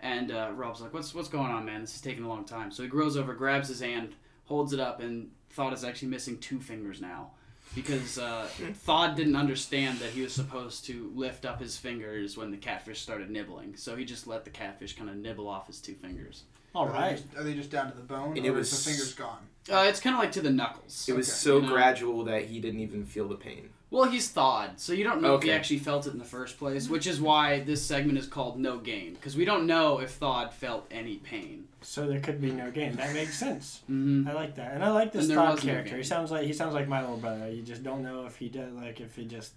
and 0.00 0.30
uh, 0.30 0.50
Rob's 0.54 0.80
like, 0.80 0.92
"What's 0.92 1.14
what's 1.14 1.28
going 1.28 1.50
on, 1.50 1.64
man? 1.64 1.80
This 1.80 1.94
is 1.94 2.00
taking 2.00 2.24
a 2.24 2.28
long 2.28 2.44
time." 2.44 2.70
So 2.70 2.82
he 2.82 2.88
grows 2.88 3.16
over, 3.16 3.34
grabs 3.34 3.68
his 3.68 3.80
hand, 3.80 4.14
holds 4.44 4.72
it 4.72 4.80
up, 4.80 5.00
and 5.00 5.30
Thawed 5.50 5.72
is 5.72 5.84
actually 5.84 6.08
missing 6.08 6.38
two 6.38 6.60
fingers 6.60 7.00
now 7.00 7.30
because 7.74 8.18
uh, 8.18 8.46
Thawed 8.84 9.16
didn't 9.16 9.36
understand 9.36 9.98
that 9.98 10.10
he 10.10 10.22
was 10.22 10.32
supposed 10.32 10.84
to 10.86 11.10
lift 11.14 11.44
up 11.44 11.60
his 11.60 11.76
fingers 11.76 12.36
when 12.36 12.50
the 12.50 12.56
catfish 12.56 13.00
started 13.00 13.30
nibbling. 13.30 13.76
So 13.76 13.96
he 13.96 14.04
just 14.04 14.26
let 14.26 14.44
the 14.44 14.50
catfish 14.50 14.96
kind 14.96 15.10
of 15.10 15.16
nibble 15.16 15.48
off 15.48 15.66
his 15.66 15.80
two 15.80 15.94
fingers. 15.94 16.44
All 16.74 16.86
right. 16.88 16.96
Are 16.96 17.08
they 17.10 17.14
just- 17.16 17.36
Are 17.36 17.42
they 17.44 17.54
just 17.54 17.70
down 17.70 17.90
to 17.90 17.96
the 17.96 18.02
bone, 18.02 18.36
And 18.36 18.46
or 18.46 18.50
it 18.50 18.60
is 18.60 18.70
was- 18.70 18.84
the 18.84 18.90
fingers 18.90 19.14
gone? 19.14 19.38
Uh, 19.70 19.86
it's 19.88 20.00
kind 20.00 20.14
of 20.14 20.20
like 20.20 20.32
to 20.32 20.40
the 20.42 20.50
knuckles. 20.50 21.06
It 21.08 21.14
was 21.16 21.28
Okay. 21.28 21.36
so 21.36 21.56
You 21.56 21.62
know? 21.62 21.68
gradual 21.68 22.24
that 22.24 22.44
he 22.46 22.60
didn't 22.60 22.80
even 22.80 23.06
feel 23.06 23.28
the 23.28 23.36
pain. 23.36 23.70
Well, 23.94 24.10
he's 24.10 24.28
thawed, 24.28 24.80
so 24.80 24.92
you 24.92 25.04
don't 25.04 25.22
know 25.22 25.36
if 25.36 25.44
he 25.44 25.52
actually 25.52 25.78
felt 25.78 26.08
it 26.08 26.12
in 26.14 26.18
the 26.18 26.24
first 26.24 26.58
place, 26.58 26.88
which 26.88 27.06
is 27.06 27.20
why 27.20 27.60
this 27.60 27.80
segment 27.80 28.18
is 28.18 28.26
called 28.26 28.58
No 28.58 28.78
Gain, 28.78 29.14
because 29.14 29.36
we 29.36 29.44
don't 29.44 29.68
know 29.68 30.00
if 30.00 30.10
Thawed 30.10 30.52
felt 30.52 30.88
any 30.90 31.18
pain. 31.18 31.68
So 31.80 32.08
there 32.08 32.18
could 32.18 32.40
be 32.40 32.50
no 32.50 32.72
gain. 32.72 32.96
That 32.96 33.14
makes 33.14 33.38
sense. 33.38 33.82
Mm-hmm. 33.88 34.26
I 34.26 34.32
like 34.32 34.56
that, 34.56 34.72
and 34.74 34.82
I 34.82 34.90
like 34.90 35.12
this 35.12 35.22
And 35.22 35.30
there 35.30 35.36
thought 35.36 35.54
was 35.54 35.64
no 35.64 35.72
character. 35.74 35.96
he 35.96 36.02
sounds 36.02 36.32
like 36.32 36.44
he 36.44 36.52
sounds 36.52 36.74
like 36.74 36.88
my 36.88 37.02
little 37.02 37.18
brother. 37.18 37.48
You 37.48 37.62
just 37.62 37.84
don't 37.84 38.02
know 38.02 38.26
if 38.26 38.34
he 38.36 38.48
does, 38.48 38.72
like 38.72 39.00
if 39.00 39.14
he 39.14 39.26
just 39.26 39.52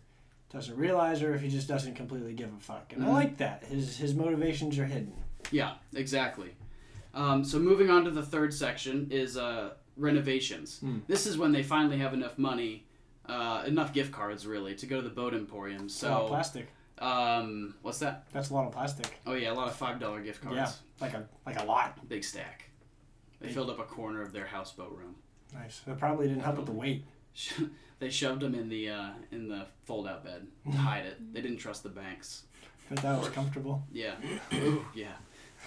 doesn't 0.52 0.78
realize 0.78 1.24
or 1.24 1.34
if 1.34 1.42
he 1.42 1.50
just 1.50 1.68
doesn't 1.68 1.96
completely 1.96 2.34
give 2.34 2.50
a 2.54 2.60
fuck. 2.60 2.94
And 2.94 3.02
Mhm. 3.02 3.08
I 3.08 3.12
like 3.14 3.38
that. 3.38 3.64
His 3.64 3.98
his 3.98 4.14
motivations 4.14 4.78
are 4.78 4.86
hidden. 4.86 5.14
Yeah, 5.50 5.72
exactly. 5.96 6.52
Um, 7.16 7.44
so 7.44 7.58
moving 7.58 7.90
on 7.90 8.04
to 8.04 8.12
the 8.12 8.22
third 8.24 8.54
section 8.54 9.08
is 9.10 9.36
uh, 9.36 9.72
renovations. 9.96 10.80
Hmm. 10.80 11.00
This 11.08 11.26
is 11.26 11.40
when 11.40 11.54
they 11.54 11.64
finally 11.64 11.98
have 11.98 12.14
enough 12.14 12.38
money, 12.38 12.84
uh, 13.28 13.64
enough 13.66 13.94
gift 13.94 14.12
cards 14.12 14.46
really, 14.48 14.76
to 14.76 14.86
go 14.86 14.98
to 14.98 15.02
the 15.02 15.14
boat 15.14 15.34
emporium. 15.34 15.86
It's 15.86 16.02
a 16.04 16.10
lot 16.10 16.22
of 16.22 16.26
So, 16.26 16.30
plastic. 16.30 16.68
um, 17.00 17.76
what's 17.82 18.00
that? 18.00 18.26
That's 18.34 18.50
a 18.50 18.54
lot 18.54 18.66
of 18.68 18.74
plastic. 18.74 19.20
Oh 19.26 19.34
yeah, 19.34 19.52
a 19.52 19.54
lot 19.56 19.68
of 19.68 19.76
five 19.76 20.00
dollar 20.00 20.22
gift 20.22 20.42
cards. 20.42 20.56
Yeah, 20.58 20.72
like 21.00 21.14
a 21.14 21.28
like 21.46 21.60
a 21.62 21.66
lot. 21.66 22.08
Big 22.08 22.24
stack. 22.24 22.70
They 23.40 23.48
Big. 23.48 23.56
filled 23.56 23.70
up 23.70 23.80
a 23.80 23.84
corner 23.84 24.22
of 24.22 24.32
their 24.34 24.46
houseboat 24.48 24.92
room. 24.98 25.16
Nice. 25.54 25.80
That 25.86 25.98
probably 26.00 26.28
didn't 26.28 26.44
help 26.44 26.58
with 26.58 26.66
the 26.66 26.72
weight. 26.72 27.06
they 28.00 28.10
shoved 28.10 28.42
them 28.42 28.56
in 28.56 28.68
the 28.70 28.90
uh, 28.90 29.10
in 29.32 29.48
the 29.48 29.66
fold 29.86 30.08
out 30.08 30.24
bed 30.24 30.48
to 30.72 30.78
hide 30.78 31.06
it. 31.06 31.34
They 31.34 31.42
didn't 31.42 31.58
trust 31.58 31.84
the 31.84 31.90
banks. 31.90 32.44
But 32.90 33.00
that 33.00 33.20
was 33.20 33.30
comfortable. 33.30 33.84
Yeah. 33.92 34.16
Ooh, 34.54 34.86
yeah. 34.96 35.12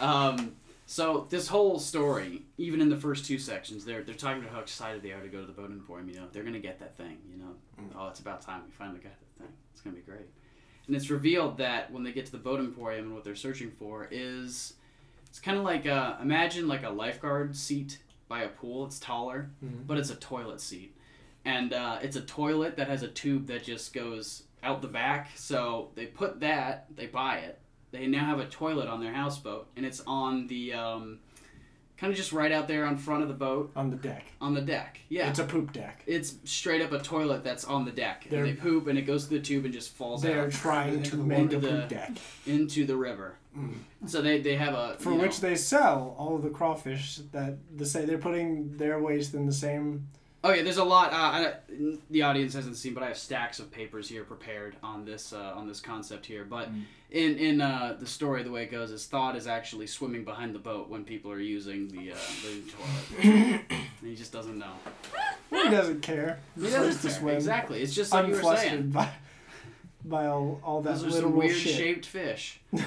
Um, 0.01 0.57
So 0.91 1.29
this 1.31 1.47
whole 1.47 1.79
story, 1.79 2.43
even 2.59 2.81
in 2.81 2.89
the 2.89 2.97
first 2.97 3.25
two 3.25 3.39
sections, 3.39 3.85
they're 3.85 4.03
they're 4.03 4.13
talking 4.17 4.43
about 4.43 4.53
how 4.53 4.59
excited 4.61 5.03
they 5.05 5.13
are 5.13 5.21
to 5.21 5.29
go 5.29 5.41
to 5.41 5.47
the 5.47 5.53
boat 5.53 5.71
emporium. 5.71 6.09
You 6.09 6.17
know, 6.17 6.27
they're 6.33 6.43
gonna 6.43 6.59
get 6.59 6.81
that 6.81 6.97
thing. 6.97 7.19
You 7.31 7.39
know, 7.39 7.55
Mm. 7.81 7.93
oh, 7.95 8.09
it's 8.09 8.19
about 8.19 8.41
time 8.41 8.63
we 8.67 8.73
finally 8.73 8.99
got 8.99 9.13
that 9.21 9.45
thing. 9.45 9.53
It's 9.73 9.81
gonna 9.83 9.95
be 9.95 10.03
great. 10.03 10.27
And 10.89 10.97
it's 10.97 11.09
revealed 11.09 11.59
that 11.59 11.93
when 11.93 12.03
they 12.03 12.11
get 12.11 12.27
to 12.27 12.33
the 12.33 12.39
boat 12.39 12.59
emporium 12.59 13.05
and 13.07 13.15
what 13.15 13.23
they're 13.23 13.37
searching 13.37 13.71
for 13.71 14.09
is, 14.11 14.75
it's 15.29 15.39
kind 15.39 15.57
of 15.57 15.63
like 15.63 15.87
uh, 15.87 16.17
imagine 16.21 16.67
like 16.67 16.83
a 16.83 16.91
lifeguard 16.91 17.55
seat 17.55 18.01
by 18.27 18.43
a 18.43 18.49
pool. 18.49 18.85
It's 18.87 18.99
taller, 18.99 19.49
Mhm. 19.65 19.87
but 19.87 19.97
it's 19.97 20.11
a 20.11 20.17
toilet 20.17 20.61
seat, 20.61 20.97
and 21.45 21.73
uh, 21.73 22.01
it's 22.03 22.17
a 22.17 22.21
toilet 22.23 22.75
that 22.79 22.89
has 22.89 23.05
a 23.05 23.09
tube 23.09 23.47
that 23.47 23.63
just 23.63 23.93
goes 23.95 24.43
out 24.65 24.83
the 24.83 24.89
back. 24.89 25.31
So 25.37 25.93
they 25.95 26.07
put 26.07 26.41
that, 26.41 26.89
they 26.97 27.07
buy 27.07 27.37
it. 27.39 27.61
They 27.93 28.07
now 28.07 28.25
have 28.27 28.39
a 28.39 28.47
toilet 28.47 28.89
on 28.89 29.01
their 29.01 29.13
houseboat, 29.13 29.67
and 29.77 29.85
it's 29.85 30.01
on 30.07 30.47
the 30.47 30.73
um, 30.75 31.19
kind 31.99 32.11
of 32.13 32.17
just 32.17 32.33
right 32.33 32.53
out 32.53 32.69
there 32.69 32.85
on 32.87 32.97
front 32.97 33.23
of 33.23 33.29
the 33.29 33.35
boat 33.35 33.73
on 33.75 33.91
the 33.91 33.97
deck. 33.97 34.25
on 34.41 34.55
the 34.55 34.61
deck. 34.61 35.01
Yeah, 35.09 35.29
It's 35.29 35.39
a 35.41 35.45
poop 35.45 35.73
deck. 35.73 36.03
it's 36.07 36.35
straight 36.45 36.83
up 36.83 36.93
a 36.93 36.99
toilet 37.01 37.43
that's 37.45 37.65
on 37.65 37.85
the 37.85 37.91
deck. 37.91 38.27
They're- 38.31 38.45
and 38.45 38.57
they 38.57 38.61
poop, 38.61 38.87
and 38.87 38.99
it 38.99 39.03
goes 39.03 39.27
through 39.27 39.39
the 39.39 39.45
tube 39.45 39.65
and 39.65 39.75
just 39.75 39.93
falls 39.95 40.23
They 40.23 40.35
are 40.35 40.47
out 40.47 40.53
trying 40.53 41.03
to 41.05 41.17
make 41.17 41.53
a 41.53 41.59
the- 41.59 41.69
poop 41.69 41.89
deck, 41.89 42.13
into 42.47 42.87
the 42.87 42.97
river. 42.97 43.37
Mm. 43.59 43.75
So 44.07 44.23
they, 44.23 44.41
they 44.41 44.55
have 44.55 44.75
a 44.75 44.97
for 45.01 45.11
you 45.11 45.17
know- 45.17 45.23
which 45.23 45.41
they 45.41 45.57
sell 45.57 46.15
all 46.17 46.37
of 46.37 46.43
the 46.43 46.51
crawfish 46.51 47.17
that 47.33 47.59
the 47.77 47.85
say 47.85 48.05
they're 48.05 48.19
putting 48.19 48.77
their 48.77 49.01
waste 49.01 49.35
in 49.35 49.47
the 49.47 49.53
same. 49.53 50.07
Oh 50.43 50.53
yeah, 50.55 50.63
there's 50.63 50.79
a 50.79 50.85
lot. 50.85 51.13
Uh, 51.13 51.17
I, 51.17 51.53
the 52.11 52.23
audience 52.23 52.55
hasn't 52.55 52.77
seen, 52.77 52.95
but 52.95 53.03
I 53.03 53.09
have 53.09 53.19
stacks 53.19 53.59
of 53.59 53.71
papers 53.71 54.09
here 54.09 54.25
prepared 54.25 54.75
on 54.83 55.05
this 55.05 55.33
uh, 55.35 55.53
on 55.55 55.69
this 55.69 55.81
concept 55.81 56.25
here. 56.25 56.45
But 56.45 56.73
Mm. 56.73 56.85
in 57.11 57.37
in 57.39 57.61
uh, 57.61 57.97
the 58.01 58.07
story, 58.07 58.43
the 58.43 58.51
way 58.51 58.63
it 58.63 58.71
goes 58.71 58.91
is 58.91 59.05
Thought 59.07 59.37
is 59.37 59.47
actually 59.47 59.87
swimming 59.87 60.25
behind 60.25 60.55
the 60.55 60.59
boat 60.59 60.89
when 60.89 61.05
people 61.05 61.31
are 61.31 61.39
using 61.41 61.89
the 61.89 62.13
uh, 62.13 62.17
the 62.43 62.63
toilet. 62.71 63.61
and 63.71 64.09
he 64.11 64.15
just 64.17 64.33
doesn't 64.33 64.59
know. 64.59 64.73
He 65.51 65.69
doesn't 65.69 66.01
care. 66.01 66.39
He 66.57 66.63
Just 66.63 66.73
doesn't 66.75 66.89
likes 66.91 67.03
to 67.03 67.09
care. 67.09 67.19
swim. 67.19 67.35
Exactly. 67.37 67.83
It's 67.83 67.95
just 67.95 68.11
like 68.13 68.29
you 68.29 68.35
were 68.35 68.57
saying. 68.57 68.85
unflustered 68.85 68.93
by 68.95 69.11
by 70.07 70.27
all, 70.27 70.59
all 70.65 70.81
that 70.81 70.93
Those 70.95 71.05
are 71.05 71.11
little 71.11 71.31
some 71.31 71.37
weird 71.39 71.55
shit. 71.57 71.75
shaped 71.77 72.07
fish. 72.07 72.61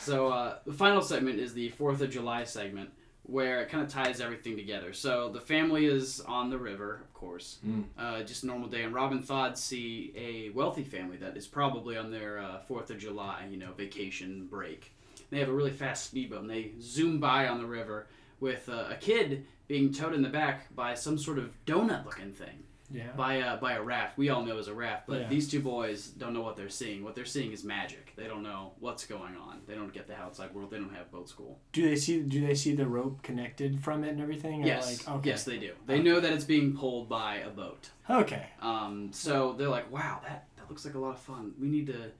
so 0.00 0.28
uh, 0.28 0.56
the 0.66 0.72
final 0.72 1.02
segment 1.02 1.40
is 1.40 1.54
the 1.54 1.70
Fourth 1.70 2.00
of 2.00 2.10
July 2.10 2.44
segment, 2.44 2.90
where 3.28 3.60
it 3.60 3.68
kind 3.68 3.82
of 3.82 3.90
ties 3.90 4.20
everything 4.20 4.56
together. 4.56 4.92
So 4.92 5.28
the 5.28 5.40
family 5.40 5.86
is 5.86 6.20
on 6.20 6.48
the 6.48 6.58
river, 6.58 7.00
of 7.02 7.12
course, 7.12 7.58
Mm. 7.66 7.84
uh, 7.98 8.22
just 8.22 8.44
a 8.44 8.46
normal 8.46 8.68
day, 8.68 8.82
and 8.84 8.94
Robin 8.94 9.20
Thod 9.22 9.58
see 9.58 10.12
a 10.16 10.50
wealthy 10.50 10.84
family 10.84 11.16
that 11.18 11.36
is 11.36 11.46
probably 11.46 11.96
on 11.96 12.10
their 12.10 12.38
uh, 12.38 12.60
Fourth 12.68 12.90
of 12.90 12.98
July, 12.98 13.46
you 13.50 13.56
know, 13.56 13.72
vacation 13.72 14.46
break. 14.46 14.92
They 15.30 15.40
have 15.40 15.48
a 15.48 15.52
really 15.52 15.72
fast 15.72 16.04
speedboat, 16.06 16.42
and 16.42 16.50
they 16.50 16.72
zoom 16.80 17.18
by 17.18 17.48
on 17.48 17.58
the 17.58 17.66
river 17.66 18.06
with 18.38 18.68
uh, 18.68 18.84
a 18.90 18.94
kid 18.94 19.44
being 19.66 19.92
towed 19.92 20.14
in 20.14 20.22
the 20.22 20.28
back 20.28 20.72
by 20.76 20.94
some 20.94 21.18
sort 21.18 21.38
of 21.38 21.52
donut-looking 21.66 22.32
thing 22.32 22.62
Yeah. 22.90 23.10
by 23.16 23.34
a 23.34 23.56
by 23.56 23.72
a 23.74 23.82
raft. 23.82 24.16
We 24.16 24.28
all 24.28 24.42
know 24.44 24.58
as 24.58 24.68
a 24.68 24.74
raft, 24.74 25.06
but 25.06 25.22
Yeah. 25.22 25.28
these 25.28 25.50
two 25.50 25.60
boys 25.60 26.06
don't 26.08 26.32
know 26.32 26.42
what 26.42 26.56
they're 26.56 26.68
seeing. 26.68 27.02
What 27.02 27.14
they're 27.14 27.24
seeing 27.24 27.52
is 27.52 27.64
magic. 27.64 28.12
They 28.16 28.26
don't 28.26 28.42
know 28.42 28.72
what's 28.78 29.06
going 29.06 29.34
on. 29.36 29.62
They 29.66 29.74
don't 29.74 29.92
get 29.92 30.06
the 30.06 30.16
outside 30.16 30.54
world. 30.54 30.70
They 30.70 30.78
don't 30.78 30.94
have 30.94 31.10
boat 31.10 31.28
school. 31.28 31.58
Do 31.72 31.82
they 31.88 31.96
see? 31.96 32.20
Do 32.20 32.46
they 32.46 32.54
see 32.54 32.74
the 32.74 32.86
rope 32.86 33.22
connected 33.22 33.80
from 33.82 34.04
it 34.04 34.10
and 34.10 34.20
everything? 34.20 34.64
Yes, 34.64 35.06
Like, 35.06 35.16
okay. 35.18 35.28
yes, 35.30 35.44
they 35.44 35.58
do. 35.58 35.72
They 35.86 36.00
know 36.00 36.20
that 36.20 36.32
it's 36.32 36.44
being 36.44 36.76
pulled 36.76 37.08
by 37.08 37.36
a 37.36 37.50
boat. 37.50 37.90
Okay. 38.08 38.46
Um, 38.60 39.10
so 39.12 39.52
they're 39.58 39.68
like, 39.68 39.90
wow, 39.90 40.20
that 40.22 40.48
that 40.56 40.68
looks 40.68 40.84
like 40.84 40.94
a 40.94 40.98
lot 40.98 41.10
of 41.14 41.20
fun. 41.20 41.54
We 41.60 41.68
need 41.68 41.86
to 41.88 42.12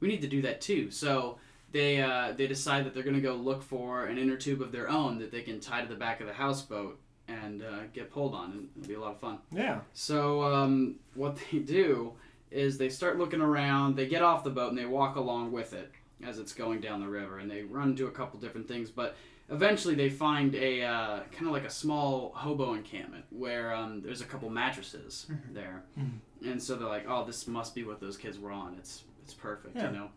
we 0.00 0.08
need 0.08 0.22
to 0.22 0.28
do 0.28 0.42
that 0.42 0.60
too. 0.60 0.90
So. 0.90 1.38
They, 1.72 2.00
uh, 2.00 2.30
they 2.36 2.46
decide 2.46 2.86
that 2.86 2.94
they're 2.94 3.02
going 3.02 3.16
to 3.16 3.20
go 3.20 3.34
look 3.34 3.60
for 3.60 4.06
an 4.06 4.16
inner 4.16 4.36
tube 4.36 4.62
of 4.62 4.70
their 4.70 4.88
own 4.88 5.18
that 5.18 5.32
they 5.32 5.42
can 5.42 5.58
tie 5.58 5.82
to 5.82 5.88
the 5.88 5.96
back 5.96 6.20
of 6.20 6.28
the 6.28 6.32
houseboat 6.32 7.00
and 7.28 7.62
uh, 7.62 7.84
get 7.92 8.10
pulled 8.10 8.34
on, 8.34 8.50
and 8.52 8.68
it'll 8.76 8.88
be 8.88 8.94
a 8.94 9.00
lot 9.00 9.12
of 9.12 9.20
fun. 9.20 9.38
Yeah. 9.52 9.80
So 9.92 10.42
um, 10.42 10.96
what 11.14 11.38
they 11.52 11.58
do 11.58 12.12
is 12.50 12.78
they 12.78 12.88
start 12.88 13.18
looking 13.18 13.40
around. 13.40 13.96
They 13.96 14.06
get 14.06 14.22
off 14.22 14.44
the 14.44 14.50
boat 14.50 14.68
and 14.70 14.78
they 14.78 14.84
walk 14.86 15.16
along 15.16 15.52
with 15.52 15.72
it 15.72 15.90
as 16.22 16.38
it's 16.38 16.52
going 16.52 16.80
down 16.80 17.00
the 17.00 17.08
river, 17.08 17.38
and 17.38 17.50
they 17.50 17.62
run 17.62 17.90
into 17.90 18.06
a 18.06 18.10
couple 18.10 18.38
different 18.38 18.68
things. 18.68 18.90
But 18.90 19.16
eventually, 19.50 19.94
they 19.94 20.08
find 20.10 20.54
a 20.54 20.82
uh, 20.82 21.20
kind 21.32 21.46
of 21.46 21.52
like 21.52 21.64
a 21.64 21.70
small 21.70 22.32
hobo 22.34 22.74
encampment 22.74 23.24
where 23.30 23.74
um, 23.74 24.00
there's 24.02 24.20
a 24.20 24.24
couple 24.24 24.48
mattresses 24.50 25.26
there, 25.52 25.82
Mhm. 25.98 26.18
and 26.46 26.62
so 26.62 26.76
they're 26.76 26.88
like, 26.88 27.06
"Oh, 27.08 27.24
this 27.24 27.46
must 27.48 27.74
be 27.74 27.84
what 27.84 28.00
those 28.00 28.16
kids 28.16 28.38
were 28.38 28.52
on. 28.52 28.74
It's 28.78 29.02
it's 29.24 29.34
perfect, 29.34 29.76
Yeah. 29.76 29.90
you 29.90 29.96
know." 29.96 30.08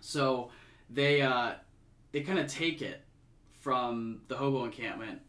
So 0.00 0.50
they 0.88 1.22
uh, 1.22 1.54
they 2.12 2.20
kind 2.20 2.38
of 2.38 2.46
take 2.46 2.80
it 2.82 3.00
from 3.58 4.20
the 4.28 4.36
hobo 4.36 4.64
encampment, 4.64 5.20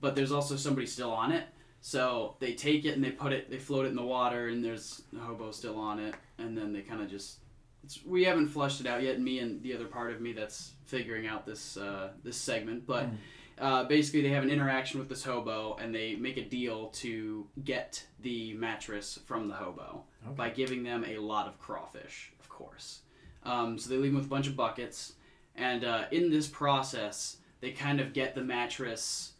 but 0.00 0.14
there's 0.14 0.32
also 0.32 0.56
somebody 0.56 0.86
still 0.86 1.10
on 1.12 1.32
it. 1.32 1.44
So 1.80 2.36
they 2.40 2.54
take 2.54 2.84
it 2.84 2.94
and 2.94 3.04
they 3.04 3.10
put 3.12 3.32
it, 3.32 3.50
they 3.50 3.58
float 3.58 3.84
it 3.86 3.90
in 3.90 3.94
the 3.96 4.02
water, 4.02 4.48
and 4.48 4.64
there's 4.64 5.02
a 5.16 5.20
hobo 5.20 5.50
still 5.52 5.78
on 5.78 6.00
it, 6.00 6.14
and 6.38 6.56
then 6.56 6.72
they 6.72 6.80
kind 6.80 7.00
of 7.00 7.08
just. 7.08 7.38
It's, 7.84 8.04
we 8.04 8.24
haven't 8.24 8.48
flushed 8.48 8.80
it 8.80 8.86
out 8.88 9.02
yet. 9.02 9.20
Me 9.20 9.38
and 9.38 9.62
the 9.62 9.72
other 9.74 9.84
part 9.84 10.10
of 10.12 10.20
me 10.20 10.32
that's 10.32 10.72
figuring 10.86 11.26
out 11.28 11.46
this 11.46 11.76
uh, 11.76 12.10
this 12.24 12.36
segment, 12.36 12.86
but 12.86 13.04
Mm. 13.06 13.16
uh, 13.60 13.84
basically 13.84 14.22
they 14.22 14.30
have 14.30 14.42
an 14.42 14.50
interaction 14.50 14.98
with 14.98 15.08
this 15.08 15.22
hobo, 15.22 15.76
and 15.80 15.94
they 15.94 16.16
make 16.16 16.36
a 16.38 16.44
deal 16.44 16.88
to 16.88 17.46
get 17.62 18.04
the 18.20 18.54
mattress 18.54 19.20
from 19.26 19.46
the 19.46 19.54
hobo 19.54 20.02
Okay. 20.26 20.34
by 20.34 20.50
giving 20.50 20.82
them 20.82 21.04
a 21.06 21.18
lot 21.18 21.46
of 21.46 21.58
crawfish, 21.60 22.32
of 22.40 22.48
course. 22.48 23.02
Um, 23.44 23.78
so 23.78 23.90
they 23.90 23.96
leave 23.96 24.10
them 24.10 24.16
with 24.16 24.26
a 24.26 24.28
bunch 24.28 24.48
of 24.48 24.56
buckets, 24.56 25.12
and 25.54 25.84
uh, 25.84 26.04
in 26.10 26.30
this 26.30 26.48
process, 26.48 27.36
they 27.60 27.70
kind 27.70 28.00
of 28.00 28.12
get 28.12 28.34
the 28.34 28.42
mattress 28.42 29.34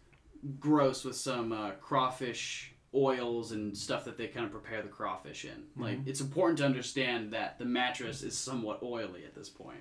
gross 0.59 1.05
with 1.05 1.17
some 1.17 1.53
uh, 1.53 1.71
crawfish 1.73 2.73
oils 2.95 3.53
and 3.53 3.77
stuff 3.77 4.05
that 4.05 4.17
they 4.17 4.27
kind 4.27 4.47
of 4.47 4.53
prepare 4.53 4.83
the 4.83 4.89
crawfish 4.89 5.45
in. 5.45 5.65
Like 5.77 5.99
it's 6.07 6.21
important 6.21 6.59
to 6.59 6.65
understand 6.65 7.33
that 7.33 7.59
the 7.59 7.65
mattress 7.65 8.23
is 8.23 8.37
somewhat 8.37 8.81
oily 8.83 9.25
at 9.25 9.35
this 9.35 9.49
point. 9.49 9.81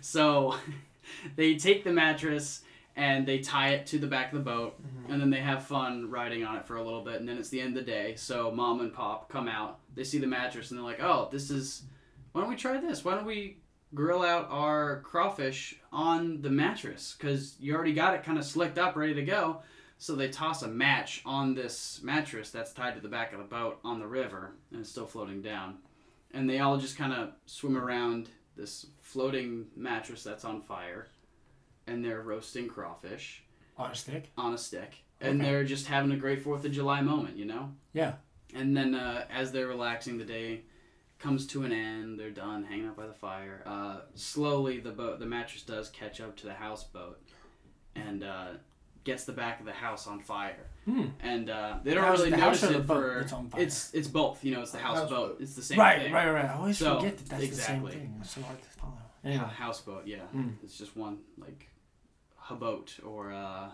So 0.00 0.56
they 1.36 1.56
take 1.56 1.84
the 1.84 1.92
mattress 1.92 2.62
and 2.96 3.26
they 3.26 3.38
tie 3.40 3.70
it 3.70 3.86
to 3.86 3.98
the 3.98 4.06
back 4.06 4.32
of 4.32 4.38
the 4.38 4.44
boat 4.44 4.80
and 5.08 5.20
then 5.20 5.30
they 5.30 5.40
have 5.40 5.64
fun 5.64 6.08
riding 6.10 6.44
on 6.44 6.56
it 6.56 6.64
for 6.64 6.76
a 6.76 6.82
little 6.82 7.02
bit 7.02 7.16
and 7.16 7.28
then 7.28 7.36
it's 7.38 7.48
the 7.48 7.60
end 7.60 7.76
of 7.76 7.84
the 7.84 7.90
day 7.90 8.14
so 8.14 8.52
mom 8.52 8.78
and 8.82 8.94
pop 8.94 9.28
come 9.28 9.48
out 9.48 9.80
they 9.96 10.04
see 10.04 10.18
the 10.18 10.28
mattress 10.28 10.70
and 10.70 10.78
they're 10.78 10.86
like 10.86 11.02
oh 11.02 11.28
this 11.32 11.50
is 11.50 11.82
why 12.34 12.40
don't 12.40 12.50
we 12.50 12.56
try 12.56 12.80
this? 12.80 13.04
Why 13.04 13.14
don't 13.14 13.26
we 13.26 13.58
grill 13.94 14.22
out 14.22 14.48
our 14.50 15.02
crawfish 15.02 15.76
on 15.92 16.42
the 16.42 16.50
mattress? 16.50 17.14
Because 17.16 17.54
you 17.60 17.76
already 17.76 17.92
got 17.92 18.14
it 18.14 18.24
kind 18.24 18.38
of 18.38 18.44
slicked 18.44 18.76
up 18.76 18.96
ready 18.96 19.14
to 19.14 19.22
go 19.22 19.62
so 20.04 20.14
they 20.14 20.28
toss 20.28 20.62
a 20.62 20.68
match 20.68 21.22
on 21.24 21.54
this 21.54 22.00
mattress 22.02 22.50
that's 22.50 22.74
tied 22.74 22.94
to 22.94 23.00
the 23.00 23.08
back 23.08 23.32
of 23.32 23.38
the 23.38 23.44
boat 23.46 23.78
on 23.82 23.98
the 23.98 24.06
river 24.06 24.52
and 24.70 24.80
it's 24.82 24.90
still 24.90 25.06
floating 25.06 25.40
down 25.40 25.78
and 26.34 26.50
they 26.50 26.58
all 26.58 26.76
just 26.76 26.98
kind 26.98 27.10
of 27.14 27.30
swim 27.46 27.74
around 27.74 28.28
this 28.54 28.84
floating 29.00 29.64
mattress 29.74 30.22
that's 30.22 30.44
on 30.44 30.60
fire 30.60 31.06
and 31.86 32.04
they're 32.04 32.20
roasting 32.20 32.68
crawfish 32.68 33.44
On 33.78 33.90
a 33.90 33.94
stick. 33.94 34.30
on 34.36 34.52
a 34.52 34.58
stick, 34.58 34.92
and 35.22 35.40
they're 35.40 35.64
just 35.64 35.86
having 35.86 36.12
a 36.12 36.16
great 36.16 36.42
Fourth 36.42 36.66
of 36.66 36.72
July 36.72 37.00
moment, 37.00 37.38
you 37.38 37.46
know. 37.46 37.72
Yeah. 37.94 38.12
And 38.54 38.76
then 38.76 38.94
uh, 38.94 39.24
as 39.30 39.52
they're 39.52 39.68
relaxing, 39.68 40.18
the 40.18 40.24
day 40.24 40.64
comes 41.18 41.46
to 41.48 41.64
an 41.64 41.72
end. 41.72 42.20
They're 42.20 42.30
done 42.30 42.64
hanging 42.64 42.86
out 42.88 42.96
by 42.96 43.06
the 43.06 43.14
fire. 43.14 43.62
Uh, 43.66 44.00
slowly, 44.14 44.80
the 44.80 44.90
boat, 44.90 45.18
the 45.18 45.26
mattress 45.26 45.62
does 45.62 45.88
catch 45.88 46.20
up 46.20 46.36
to 46.36 46.46
the 46.46 46.54
houseboat, 46.54 47.20
and 47.96 48.22
uh, 48.22 48.48
gets 49.04 49.24
the 49.24 49.32
back 49.32 49.60
of 49.60 49.66
the 49.66 49.72
house 49.72 50.06
on 50.06 50.20
fire. 50.20 50.66
Hmm. 50.86 51.04
And 51.22 51.48
uh, 51.50 51.78
they 51.82 51.94
don't 51.94 52.04
House- 52.04 52.18
really 52.18 52.30
the 52.30 52.36
house 52.38 52.62
notice 52.62 52.76
it 52.76 52.78
the 52.78 52.84
boat 52.84 53.28
for 53.28 53.38
fire? 53.50 53.62
it's 53.62 53.94
it's 53.94 54.08
both. 54.08 54.44
You 54.44 54.54
know, 54.54 54.62
it's 54.62 54.72
the 54.72 54.78
houseboat. 54.78 55.10
Houseboat. 55.10 55.36
It's 55.40 55.54
the 55.54 55.62
same 55.62 55.78
Right, 55.78 56.02
thing. 56.02 56.12
right, 56.12 56.26
right. 56.26 56.34
Right. 56.42 56.50
I 56.50 56.54
always 56.54 56.78
So, 56.78 56.96
forget 56.98 57.16
that 57.18 57.28
that's 57.28 57.42
exactly. 57.42 57.86
the 57.86 57.92
same 57.92 58.00
thing. 58.00 58.18
It's 58.20 58.30
so 58.34 58.42
hard 58.42 58.60
to 58.62 58.68
follow. 58.68 58.92
Yeah, 59.24 59.48
houseboat. 59.48 60.06
Yeah, 60.06 60.18
Mm. 60.34 60.54
it's 60.62 60.76
just 60.76 60.96
one 60.96 61.18
like 61.38 61.68
a 62.50 62.54
boat 62.54 62.98
or 63.06 63.30
a 63.30 63.72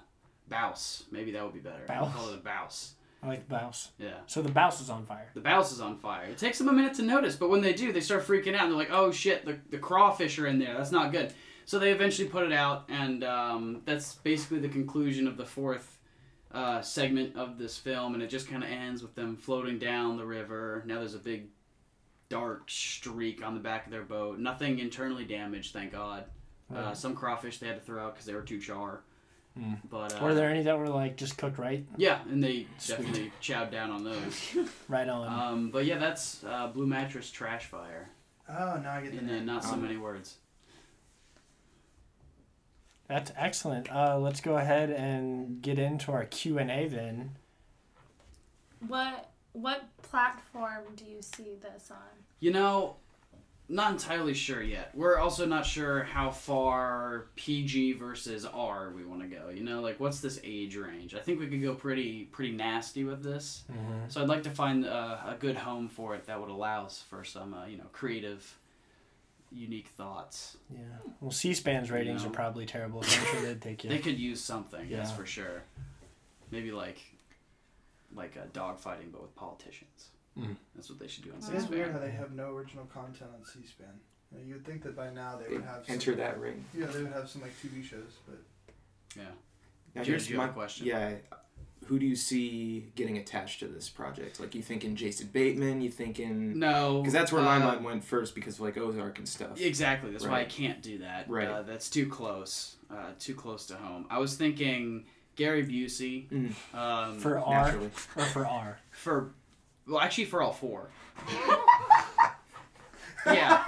bouse. 0.49 1.05
Maybe 1.11 1.33
that 1.33 1.43
would 1.45 1.55
be 1.55 1.61
better. 1.61 1.85
Bouse? 1.87 2.13
Call 2.15 2.29
it 2.29 2.35
a 2.35 2.39
bouse. 2.39 2.95
I 3.23 3.27
like 3.29 3.47
the 3.49 3.55
bouse. 3.55 3.91
Yeah. 3.99 4.15
So 4.27 4.41
the 4.41 4.51
bouse 4.51 4.81
is 4.81 4.89
on 4.89 5.05
fire. 5.05 5.29
The 5.35 5.41
bouse 5.41 5.73
is 5.73 5.81
on 5.81 5.99
fire. 5.99 6.25
It 6.25 6.39
takes 6.39 6.57
them 6.59 6.69
a 6.69 6.73
minute 6.73 6.95
to 6.95 7.03
notice, 7.03 7.37
but 7.37 7.51
when 7.51 7.61
they 7.61 7.75
do, 7.75 7.93
they 7.93 8.01
start 8.01 8.27
freaking 8.27 8.55
out. 8.55 8.63
And 8.63 8.71
they're 8.71 8.79
like, 8.79 8.91
"Oh 8.93 9.11
shit, 9.11 9.45
the, 9.45 9.59
the 9.71 9.77
crawfish 9.79 10.39
are 10.39 10.47
in 10.47 10.59
there. 10.59 10.75
That's 10.77 10.91
not 10.93 11.13
good." 11.13 11.33
So 11.67 11.79
they 11.79 11.93
eventually 11.93 12.29
put 12.29 12.45
it 12.45 12.53
out, 12.53 12.85
and 12.89 13.23
um, 13.25 13.83
that's 13.85 14.15
basically 14.17 14.59
the 14.59 14.69
conclusion 14.69 15.29
of 15.29 15.37
the 15.37 15.45
fourth 15.47 15.99
uh, 16.53 16.81
segment 16.83 17.37
of 17.37 17.59
this 17.59 17.77
film. 17.79 18.15
And 18.15 18.23
it 18.23 18.29
just 18.29 18.49
kind 18.49 18.65
of 18.65 18.71
ends 18.71 19.03
with 19.03 19.15
them 19.15 19.37
floating 19.37 19.79
down 19.79 20.17
the 20.17 20.27
river. 20.27 20.83
Now 20.87 20.99
there's 20.99 21.15
a 21.15 21.19
big 21.19 21.47
dark 22.29 22.69
streak 22.71 23.45
on 23.45 23.55
the 23.55 23.61
back 23.61 23.87
of 23.87 23.93
their 23.93 24.03
boat. 24.03 24.39
Nothing 24.39 24.79
internally 24.79 25.25
damaged, 25.25 25.73
thank 25.73 25.93
God. 25.93 26.25
Uh, 26.73 26.75
Right. 26.83 26.97
some 26.97 27.15
crawfish 27.17 27.59
they 27.59 27.67
had 27.67 27.77
to 27.77 27.83
throw 27.85 28.05
out 28.05 28.15
because 28.15 28.27
they 28.27 28.35
were 28.35 28.43
too 28.43 28.61
char. 28.61 29.01
Mm. 29.59 29.79
But 29.91 30.21
uh, 30.21 30.25
Were 30.25 30.35
there 30.35 30.49
any 30.49 30.63
that 30.63 30.79
were 30.79 30.89
like 30.89 31.17
just 31.17 31.37
cooked 31.37 31.59
right? 31.59 31.85
yeah, 31.97 32.21
and 32.31 32.43
they 32.43 32.67
Sweet. 32.79 32.97
definitely 32.99 33.33
chowed 33.43 33.73
down 33.73 33.91
on 33.91 34.05
those. 34.05 34.57
Right 34.89 35.09
on. 35.09 35.27
Um, 35.53 35.71
but 35.71 35.85
yeah, 35.87 35.99
that's 35.99 36.45
uh, 36.45 36.69
Blue 36.69 36.87
Mattress 36.87 37.31
Trash 37.33 37.67
Fire 37.67 38.09
Oh, 38.49 38.81
now 38.83 38.93
I 38.93 39.01
get 39.03 39.13
the 39.13 39.19
in 39.19 39.29
uh, 39.29 39.33
name. 39.35 39.47
not 39.47 39.65
so 39.65 39.73
Um, 39.73 39.83
many 39.83 39.97
words. 39.97 40.37
That's 43.11 43.33
excellent. 43.37 43.91
Uh, 43.91 44.21
let's 44.21 44.41
go 44.41 44.57
ahead 44.57 44.89
and 44.91 45.61
get 45.61 45.81
into 45.81 46.13
our 46.13 46.27
Q 46.27 46.59
and 46.59 46.71
A 46.71 46.87
then. 46.87 47.33
What 48.87 49.31
what 49.53 49.83
platform 50.01 50.85
do 50.95 51.05
you 51.05 51.21
see 51.21 51.57
this 51.61 51.91
on? 51.91 51.97
You 52.39 52.53
know, 52.53 52.95
not 53.69 53.91
entirely 53.91 54.33
sure 54.33 54.63
yet. 54.63 54.93
We're 54.95 55.19
also 55.19 55.45
not 55.45 55.67
sure 55.67 56.05
how 56.05 56.31
far 56.31 57.27
PG 57.35 57.95
versus 57.95 58.45
R 58.47 58.93
we 58.95 59.05
want 59.05 59.23
to 59.23 59.27
go. 59.27 59.49
You 59.49 59.65
know, 59.65 59.81
like 59.81 59.99
what's 59.99 60.21
this 60.21 60.41
age 60.45 60.77
range? 60.77 61.17
I 61.17 61.19
think 61.19 61.41
we 61.41 61.49
could 61.49 61.63
go 61.63 61.75
pretty 61.75 62.27
pretty 62.27 62.53
nasty 62.53 63.03
with 63.03 63.25
this. 63.25 63.65
Mm-hmm. 63.73 64.09
So 64.09 64.23
I'd 64.23 64.29
like 64.29 64.45
to 64.45 64.51
find 64.51 64.87
uh, 64.87 65.17
a 65.27 65.35
good 65.37 65.57
home 65.57 65.89
for 65.89 66.15
it 66.15 66.27
that 66.27 66.41
would 66.41 66.51
allow 66.51 66.87
us 66.87 67.03
for 67.11 67.25
some 67.25 67.55
uh, 67.55 67.67
you 67.67 67.77
know 67.77 67.87
creative, 67.93 68.57
unique 69.53 69.89
thoughts. 69.89 70.57
Yeah. 70.73 70.81
Well, 71.21 71.31
C-SPAN's 71.31 71.91
ratings 71.91 72.23
know. 72.23 72.31
are 72.31 72.33
probably 72.33 72.67
terrible, 72.67 73.03
so 73.03 73.21
I'm 73.21 73.27
sure 73.27 73.43
they'd 73.43 73.61
take 73.61 73.85
you. 73.85 73.91
They 73.91 73.99
could 73.99 74.19
use 74.19 74.41
something, 74.41 74.89
that's 74.91 75.13
for 75.13 75.27
sure. 75.27 75.63
Maybe 76.51 76.73
like 76.73 76.99
like 78.15 78.37
a 78.37 78.47
dogfighting, 78.57 79.13
but 79.13 79.23
with 79.23 79.35
politicians. 79.37 80.09
Mm. 80.39 80.57
That's 80.75 80.91
what 80.91 80.99
they 80.99 81.07
should 81.07 81.25
do 81.25 81.33
on 81.33 81.41
C-SPAN. 81.41 81.57
It 81.57 81.65
is 81.65 81.71
weird 81.71 81.93
how 81.93 81.99
they 81.99 82.11
have 82.11 82.33
no 82.33 82.51
original 82.51 82.85
content 82.87 83.31
on 83.39 83.45
C-SPAN. 83.45 83.87
You 84.33 84.39
know, 84.39 84.45
you'd 84.47 84.65
think 84.65 84.83
that 84.83 84.97
by 84.97 85.11
now 85.11 85.37
they 85.37 85.49
They 85.49 85.57
would 85.57 85.65
have 85.65 85.85
enter 85.89 86.13
some, 86.13 86.19
that 86.19 86.39
ring. 86.41 86.65
Yeah, 86.77 86.87
they 86.87 87.03
would 87.03 87.13
have 87.13 87.29
some 87.29 87.43
like 87.43 87.53
TV 87.61 87.85
shows, 87.85 88.19
but 88.27 88.39
Yeah. 89.17 89.25
Now 89.95 90.05
here's 90.05 90.27
do 90.27 90.35
you 90.35 90.41
have 90.41 90.49
my 90.49 90.53
question? 90.55 90.87
Yeah. 90.87 91.15
Who 91.87 91.99
do 91.99 92.07
you 92.07 92.15
see 92.15 92.93
getting 92.95 93.17
attached 93.19 93.61
to 93.61 93.67
this 93.67 93.89
project? 93.89 94.39
Like 94.39 94.55
you 94.55 94.63
thinking 94.63 94.95
Jason 94.95 95.29
Bateman? 95.33 95.81
You 95.81 95.91
thinking? 95.91 96.59
No, 96.59 96.99
Because 97.01 97.13
that's 97.13 97.33
where 97.33 97.43
my 97.43 97.57
uh, 97.57 97.61
mind 97.61 97.85
went 97.85 98.05
first 98.05 98.35
because 98.35 98.55
of 98.57 98.61
like 98.61 98.77
Ozark 98.79 99.19
and 99.19 99.29
stuff. 99.29 99.61
Exactly. 99.61 100.11
That's 100.13 100.27
why 100.27 100.41
I 100.41 100.45
can't 100.45 100.83
do 100.83 100.99
that. 100.99 101.29
Right. 101.29 101.49
Uh, 101.49 101.63
that's 101.63 101.91
too 101.91 102.07
close. 102.09 102.77
Uh, 102.91 103.07
too 103.19 103.35
close 103.35 103.67
to 103.67 103.75
home. 103.75 104.07
I 104.11 104.19
was 104.19 104.37
thinking 104.37 105.07
Gary 105.37 105.65
Busey. 105.67 106.29
Mm. 106.29 106.77
Um, 106.79 107.19
For 107.19 107.39
R 107.41 107.65
Naturally. 107.65 107.87
or 108.17 108.25
for 108.25 108.47
R? 108.47 108.79
for 108.93 109.33
well, 109.89 110.01
actually 110.01 110.27
for 110.27 110.43
all 110.43 110.53
four. 110.53 110.91
yeah. 113.27 113.65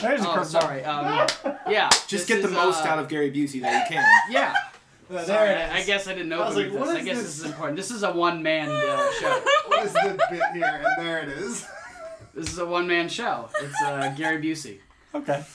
There's 0.00 0.20
a 0.20 0.28
Oh, 0.28 0.34
curveball. 0.36 0.44
sorry. 0.44 0.84
Um, 0.84 1.26
yeah. 1.68 1.88
Just 2.06 2.10
this 2.10 2.26
get 2.26 2.42
the 2.42 2.48
is, 2.48 2.54
most 2.54 2.84
uh, 2.84 2.88
out 2.88 2.98
of 3.00 3.08
Gary 3.08 3.32
Busey 3.32 3.60
that 3.62 3.88
you 3.90 3.96
can. 3.96 4.04
Yeah. 4.30 4.54
Sorry, 5.08 5.24
there 5.26 5.70
I, 5.72 5.78
I 5.78 5.84
guess 5.84 6.06
I 6.06 6.12
didn't 6.14 6.28
know 6.28 6.42
I 6.42 6.48
was 6.48 6.56
about 6.56 6.64
like, 6.64 6.72
this. 6.72 6.80
what 6.80 6.96
I 6.96 7.02
guess 7.02 7.16
this? 7.16 7.26
this 7.26 7.38
is 7.38 7.44
important. 7.46 7.76
This 7.76 7.90
is 7.90 8.02
a 8.02 8.12
one 8.12 8.42
man 8.42 8.68
uh, 8.68 9.12
show. 9.12 9.42
what 9.66 9.84
is 9.86 9.92
the 9.92 10.18
bit 10.30 10.42
here? 10.52 10.82
And 10.84 11.06
there 11.06 11.22
it 11.22 11.28
is. 11.30 11.66
This 12.34 12.52
is 12.52 12.58
a 12.58 12.66
one 12.66 12.86
man 12.86 13.08
show. 13.08 13.48
It's 13.60 13.82
uh, 13.82 14.14
Gary 14.16 14.40
Busey. 14.40 14.78
Okay. 15.14 15.44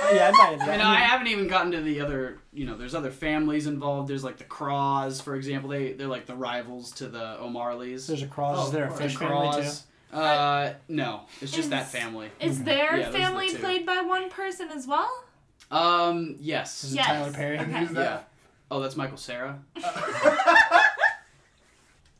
Oh, 0.00 0.12
yeah, 0.14 0.28
I 0.28 0.30
might 0.30 0.52
into 0.52 0.64
You 0.64 0.70
that. 0.70 0.78
know, 0.78 0.88
I 0.88 1.00
haven't 1.00 1.26
even 1.26 1.48
gotten 1.48 1.72
to 1.72 1.82
the 1.82 2.00
other. 2.00 2.38
You 2.54 2.64
know, 2.64 2.78
there's 2.78 2.94
other 2.94 3.10
families 3.10 3.66
involved. 3.66 4.08
There's 4.08 4.24
like 4.24 4.38
the 4.38 4.44
Craws, 4.44 5.20
for 5.20 5.34
example. 5.34 5.68
They 5.68 5.92
they're 5.92 6.06
like 6.06 6.24
the 6.24 6.36
rivals 6.36 6.92
to 6.92 7.08
the 7.08 7.38
O'Marleys. 7.40 8.06
There's 8.06 8.22
a 8.22 8.26
Craws. 8.26 8.58
Oh, 8.58 8.66
Is 8.66 8.72
there 8.72 8.84
a 8.84 8.90
of 8.90 8.96
fish 8.96 9.16
family 9.16 9.48
too? 9.48 9.62
Craws. 9.62 9.82
Uh, 10.12 10.74
no, 10.88 11.22
it's 11.42 11.52
just 11.52 11.70
that 11.70 11.88
family. 11.88 12.30
Is 12.40 12.62
their 12.62 12.96
Yeah, 12.96 13.06
those 13.06 13.06
are 13.06 13.12
the 13.12 13.18
family 13.18 13.54
played 13.56 13.84
by 13.84 14.00
one 14.00 14.30
person 14.30 14.68
as 14.70 14.86
well? 14.86 15.10
Um, 15.70 16.36
yes. 16.40 16.84
it 16.84 16.96
Yes. 16.96 17.06
Tyler 17.06 17.32
Perry? 17.32 17.58
Okay. 17.58 17.88
Yeah. 17.92 18.20
Oh, 18.70 18.80
that's 18.80 18.96
Michael 18.96 19.16
Cera. 19.16 19.60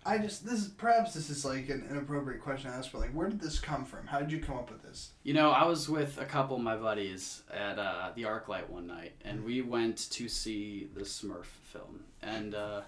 I 0.06 0.18
just 0.18 0.46
this 0.46 0.60
is 0.60 0.68
perhaps 0.68 1.14
this 1.14 1.28
is 1.30 1.44
like 1.44 1.68
an 1.68 1.84
inappropriate 1.90 2.40
question 2.40 2.70
to 2.70 2.76
ask, 2.76 2.92
but 2.92 3.00
like, 3.00 3.10
where 3.10 3.28
did 3.28 3.40
this 3.40 3.58
come 3.58 3.84
from? 3.84 4.06
How 4.06 4.20
did 4.20 4.30
you 4.30 4.38
come 4.38 4.56
up 4.56 4.70
with 4.70 4.82
this? 4.82 5.10
You 5.24 5.34
know, 5.34 5.50
I 5.50 5.64
was 5.64 5.88
with 5.88 6.18
a 6.20 6.24
couple 6.24 6.54
of 6.56 6.62
my 6.62 6.76
buddies 6.76 7.42
at 7.52 7.80
uh, 7.80 8.10
the 8.14 8.22
ArcLight 8.22 8.68
one 8.70 8.86
night, 8.86 9.14
and 9.24 9.44
we 9.44 9.62
went 9.62 10.08
to 10.12 10.28
see 10.28 10.88
the 10.94 11.00
Smurf 11.00 11.46
film, 11.72 12.04
and 12.22 12.54
uh, 12.54 12.82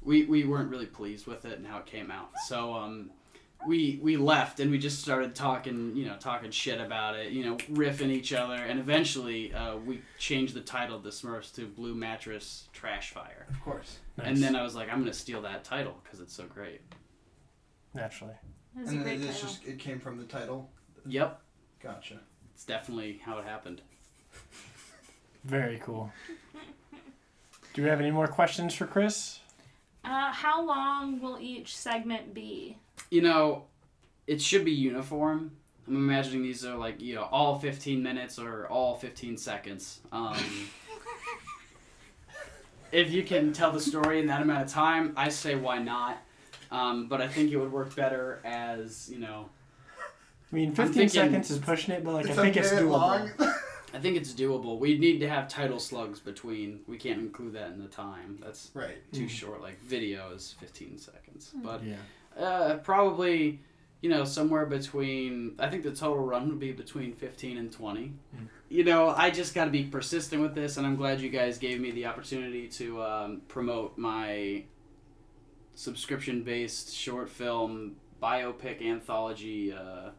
we 0.00 0.24
we 0.24 0.44
weren't 0.44 0.70
really 0.70 0.86
pleased 0.86 1.26
with 1.26 1.44
it 1.44 1.58
and 1.58 1.66
how 1.66 1.78
it 1.80 1.86
came 1.86 2.10
out. 2.10 2.30
So 2.46 2.72
um, 2.72 3.10
we 3.66 3.98
we 4.02 4.16
left, 4.16 4.60
and 4.60 4.70
we 4.70 4.78
just 4.78 5.00
started 5.00 5.34
talking, 5.34 5.94
you 5.96 6.06
know, 6.06 6.16
talking 6.18 6.50
shit 6.50 6.80
about 6.80 7.14
it, 7.16 7.32
you 7.32 7.44
know, 7.44 7.56
riffing 7.72 8.08
each 8.10 8.32
other, 8.32 8.54
and 8.56 8.80
eventually 8.80 9.52
uh, 9.54 9.76
we 9.76 10.02
changed 10.18 10.54
the 10.54 10.60
title 10.60 10.96
of 10.96 11.02
the 11.02 11.10
Smurfs 11.10 11.54
to 11.54 11.66
Blue 11.66 11.94
Mattress 11.94 12.68
Trash 12.72 13.10
Fire, 13.10 13.46
Of 13.50 13.60
course. 13.60 13.98
Nice. 14.18 14.26
and 14.28 14.36
then 14.38 14.56
I 14.56 14.62
was 14.62 14.74
like, 14.74 14.90
I'm 14.92 14.98
gonna 14.98 15.12
steal 15.12 15.42
that 15.42 15.64
title 15.64 15.94
because 16.02 16.20
it's 16.20 16.34
so 16.34 16.44
great. 16.44 16.80
Naturally. 17.94 18.34
That's 18.74 18.90
and 18.90 19.04
then 19.04 19.22
it's 19.22 19.40
just 19.40 19.64
it 19.66 19.78
came 19.78 20.00
from 20.00 20.16
the 20.18 20.24
title. 20.24 20.70
Yep, 21.06 21.40
Gotcha. 21.82 22.20
it's 22.54 22.64
definitely 22.64 23.20
how 23.24 23.38
it 23.38 23.44
happened. 23.44 23.82
Very 25.44 25.78
cool. 25.84 26.10
Do 27.74 27.82
we 27.82 27.88
have 27.88 28.00
any 28.00 28.10
more 28.10 28.26
questions 28.28 28.74
for 28.74 28.86
Chris? 28.86 29.40
Uh, 30.04 30.32
how 30.32 30.64
long 30.64 31.20
will 31.20 31.38
each 31.40 31.76
segment 31.76 32.34
be? 32.34 32.76
You 33.10 33.22
know, 33.22 33.64
it 34.26 34.40
should 34.40 34.64
be 34.64 34.72
uniform. 34.72 35.52
I'm 35.88 35.96
imagining 35.96 36.42
these 36.42 36.64
are 36.64 36.76
like 36.76 37.00
you 37.00 37.14
know 37.16 37.28
all 37.32 37.58
15 37.58 38.02
minutes 38.02 38.38
or 38.38 38.66
all 38.68 38.94
15 38.96 39.36
seconds. 39.36 40.00
Um, 40.12 40.36
if 42.92 43.10
you 43.10 43.22
can 43.22 43.52
tell 43.52 43.72
the 43.72 43.80
story 43.80 44.20
in 44.20 44.26
that 44.26 44.42
amount 44.42 44.64
of 44.64 44.70
time, 44.70 45.12
I 45.16 45.28
say 45.28 45.54
why 45.54 45.78
not. 45.78 46.18
Um, 46.70 47.08
but 47.08 47.20
I 47.20 47.28
think 47.28 47.50
it 47.52 47.56
would 47.56 47.72
work 47.72 47.94
better 47.94 48.40
as 48.44 49.08
you 49.10 49.18
know. 49.18 49.48
I 50.50 50.54
mean, 50.54 50.70
15 50.74 50.92
thinking- 50.92 51.08
seconds 51.08 51.50
is 51.50 51.58
pushing 51.58 51.94
it, 51.94 52.04
but 52.04 52.14
like 52.14 52.30
I 52.30 52.34
think 52.34 52.56
it's 52.56 52.70
doable. 52.72 52.90
long. 52.90 53.30
I 53.94 53.98
think 53.98 54.16
it's 54.16 54.32
doable. 54.32 54.78
We 54.78 54.96
need 54.96 55.18
to 55.20 55.28
have 55.28 55.48
title 55.48 55.78
slugs 55.78 56.18
between. 56.18 56.80
We 56.86 56.96
can't 56.96 57.20
include 57.20 57.52
that 57.54 57.72
in 57.72 57.82
the 57.82 57.88
time. 57.88 58.38
That's 58.42 58.70
right. 58.72 58.96
too 59.12 59.24
Mm. 59.26 59.30
short. 59.30 59.60
Like 59.60 59.78
video 59.82 60.30
is 60.32 60.54
15 60.60 60.96
seconds, 60.98 61.50
but 61.56 61.84
Yeah. 61.84 61.96
Uh, 62.38 62.74
probably, 62.78 63.60
you 64.00 64.08
know, 64.10 64.24
somewhere 64.24 64.66
between. 64.66 65.54
I 65.58 65.68
think 65.68 65.82
the 65.82 65.92
total 65.92 66.24
run 66.24 66.48
would 66.48 66.58
be 66.60 66.72
between 66.72 67.12
fifteen 67.14 67.56
and 67.58 67.70
twenty. 67.72 68.12
Mm. 68.36 68.48
You 68.68 68.84
know, 68.84 69.08
I 69.10 69.30
just 69.30 69.54
got 69.54 69.66
to 69.66 69.70
be 69.70 69.84
persistent 69.84 70.40
with 70.42 70.54
this, 70.54 70.76
and 70.78 70.86
I'm 70.86 70.96
glad 70.96 71.20
you 71.20 71.28
guys 71.28 71.58
gave 71.58 71.78
me 71.80 71.90
the 71.90 72.06
opportunity 72.06 72.68
to 72.68 73.02
um, 73.02 73.42
promote 73.46 73.98
my 73.98 74.64
subscription-based 75.74 76.94
short 76.94 77.28
film 77.28 77.96
biopic 78.22 78.82
anthology 78.86 79.72
uh, 79.72 80.10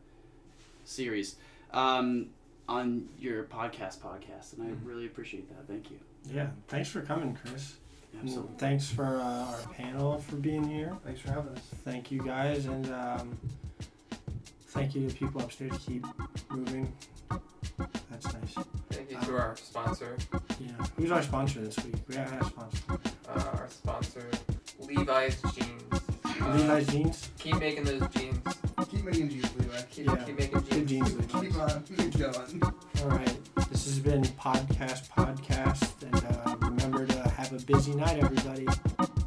series 0.83 1.35
um, 1.71 2.27
on 2.67 3.07
your 3.19 3.43
podcast 3.45 3.99
podcast, 3.99 4.53
and 4.57 4.63
I 4.67 4.71
Mm. 4.71 4.85
really 4.85 5.05
appreciate 5.05 5.47
that. 5.49 5.67
Thank 5.67 5.89
you. 5.91 5.99
Yeah. 6.31 6.47
Thanks 6.67 6.89
for 6.89 7.01
coming, 7.01 7.35
Chris. 7.35 7.75
Absolutely. 8.21 8.49
Well, 8.49 8.57
thanks 8.57 8.89
for 8.89 9.05
uh, 9.17 9.23
our 9.23 9.59
panel 9.73 10.17
for 10.19 10.35
being 10.37 10.63
here. 10.67 10.95
Thanks 11.05 11.19
for 11.21 11.31
having 11.31 11.53
us. 11.55 11.61
Thank 11.83 12.11
you 12.11 12.21
guys, 12.23 12.65
and 12.65 12.91
um, 12.93 13.37
thank 14.69 14.95
you 14.95 15.07
to 15.09 15.15
people 15.15 15.41
upstairs. 15.41 15.77
Keep 15.85 16.05
moving. 16.49 16.91
That's 18.09 18.31
nice. 18.33 18.55
Thank 18.91 19.11
you 19.11 19.17
to 19.19 19.37
our 19.37 19.55
sponsor. 19.57 20.15
Yeah. 20.59 20.71
Who's 20.95 21.11
our 21.11 21.23
sponsor 21.23 21.61
this 21.61 21.77
week? 21.83 21.95
We 22.07 22.15
haven't 22.15 22.33
had 22.33 22.41
a 22.43 22.45
sponsor. 22.45 22.83
Uh, 23.27 23.43
our 23.57 23.67
sponsor, 23.69 24.29
Levi's 24.79 25.41
Jeans. 25.53 25.83
Uh, 26.41 26.55
Levi's 26.55 26.87
jeans. 26.87 27.29
Keep 27.39 27.59
making 27.59 27.83
those 27.85 28.07
jeans. 28.09 28.37
Keep 28.89 29.03
making 29.05 29.29
jeans, 29.29 29.55
Levi. 29.57 29.81
Keep, 29.91 30.05
Yeah. 30.07 30.15
keep 30.23 30.39
making 30.39 30.59
Good 30.59 30.87
jeans. 30.87 31.09
jeans. 31.11 31.33
Levi. 31.33 31.45
Keep 31.49 31.59
on. 31.59 31.83
Keep 31.83 32.17
going. 32.19 32.61
All 33.01 33.09
right. 33.09 33.37
This 33.69 33.85
has 33.85 33.99
been 33.99 34.21
podcast 34.23 35.09
podcast, 35.09 36.03
and 36.03 36.15
uh, 36.15 36.19
remember 36.19 36.52
to 36.52 36.52
have 37.43 37.61
a 37.61 37.65
busy 37.65 37.93
night, 37.93 38.19
everybody. 38.23 39.22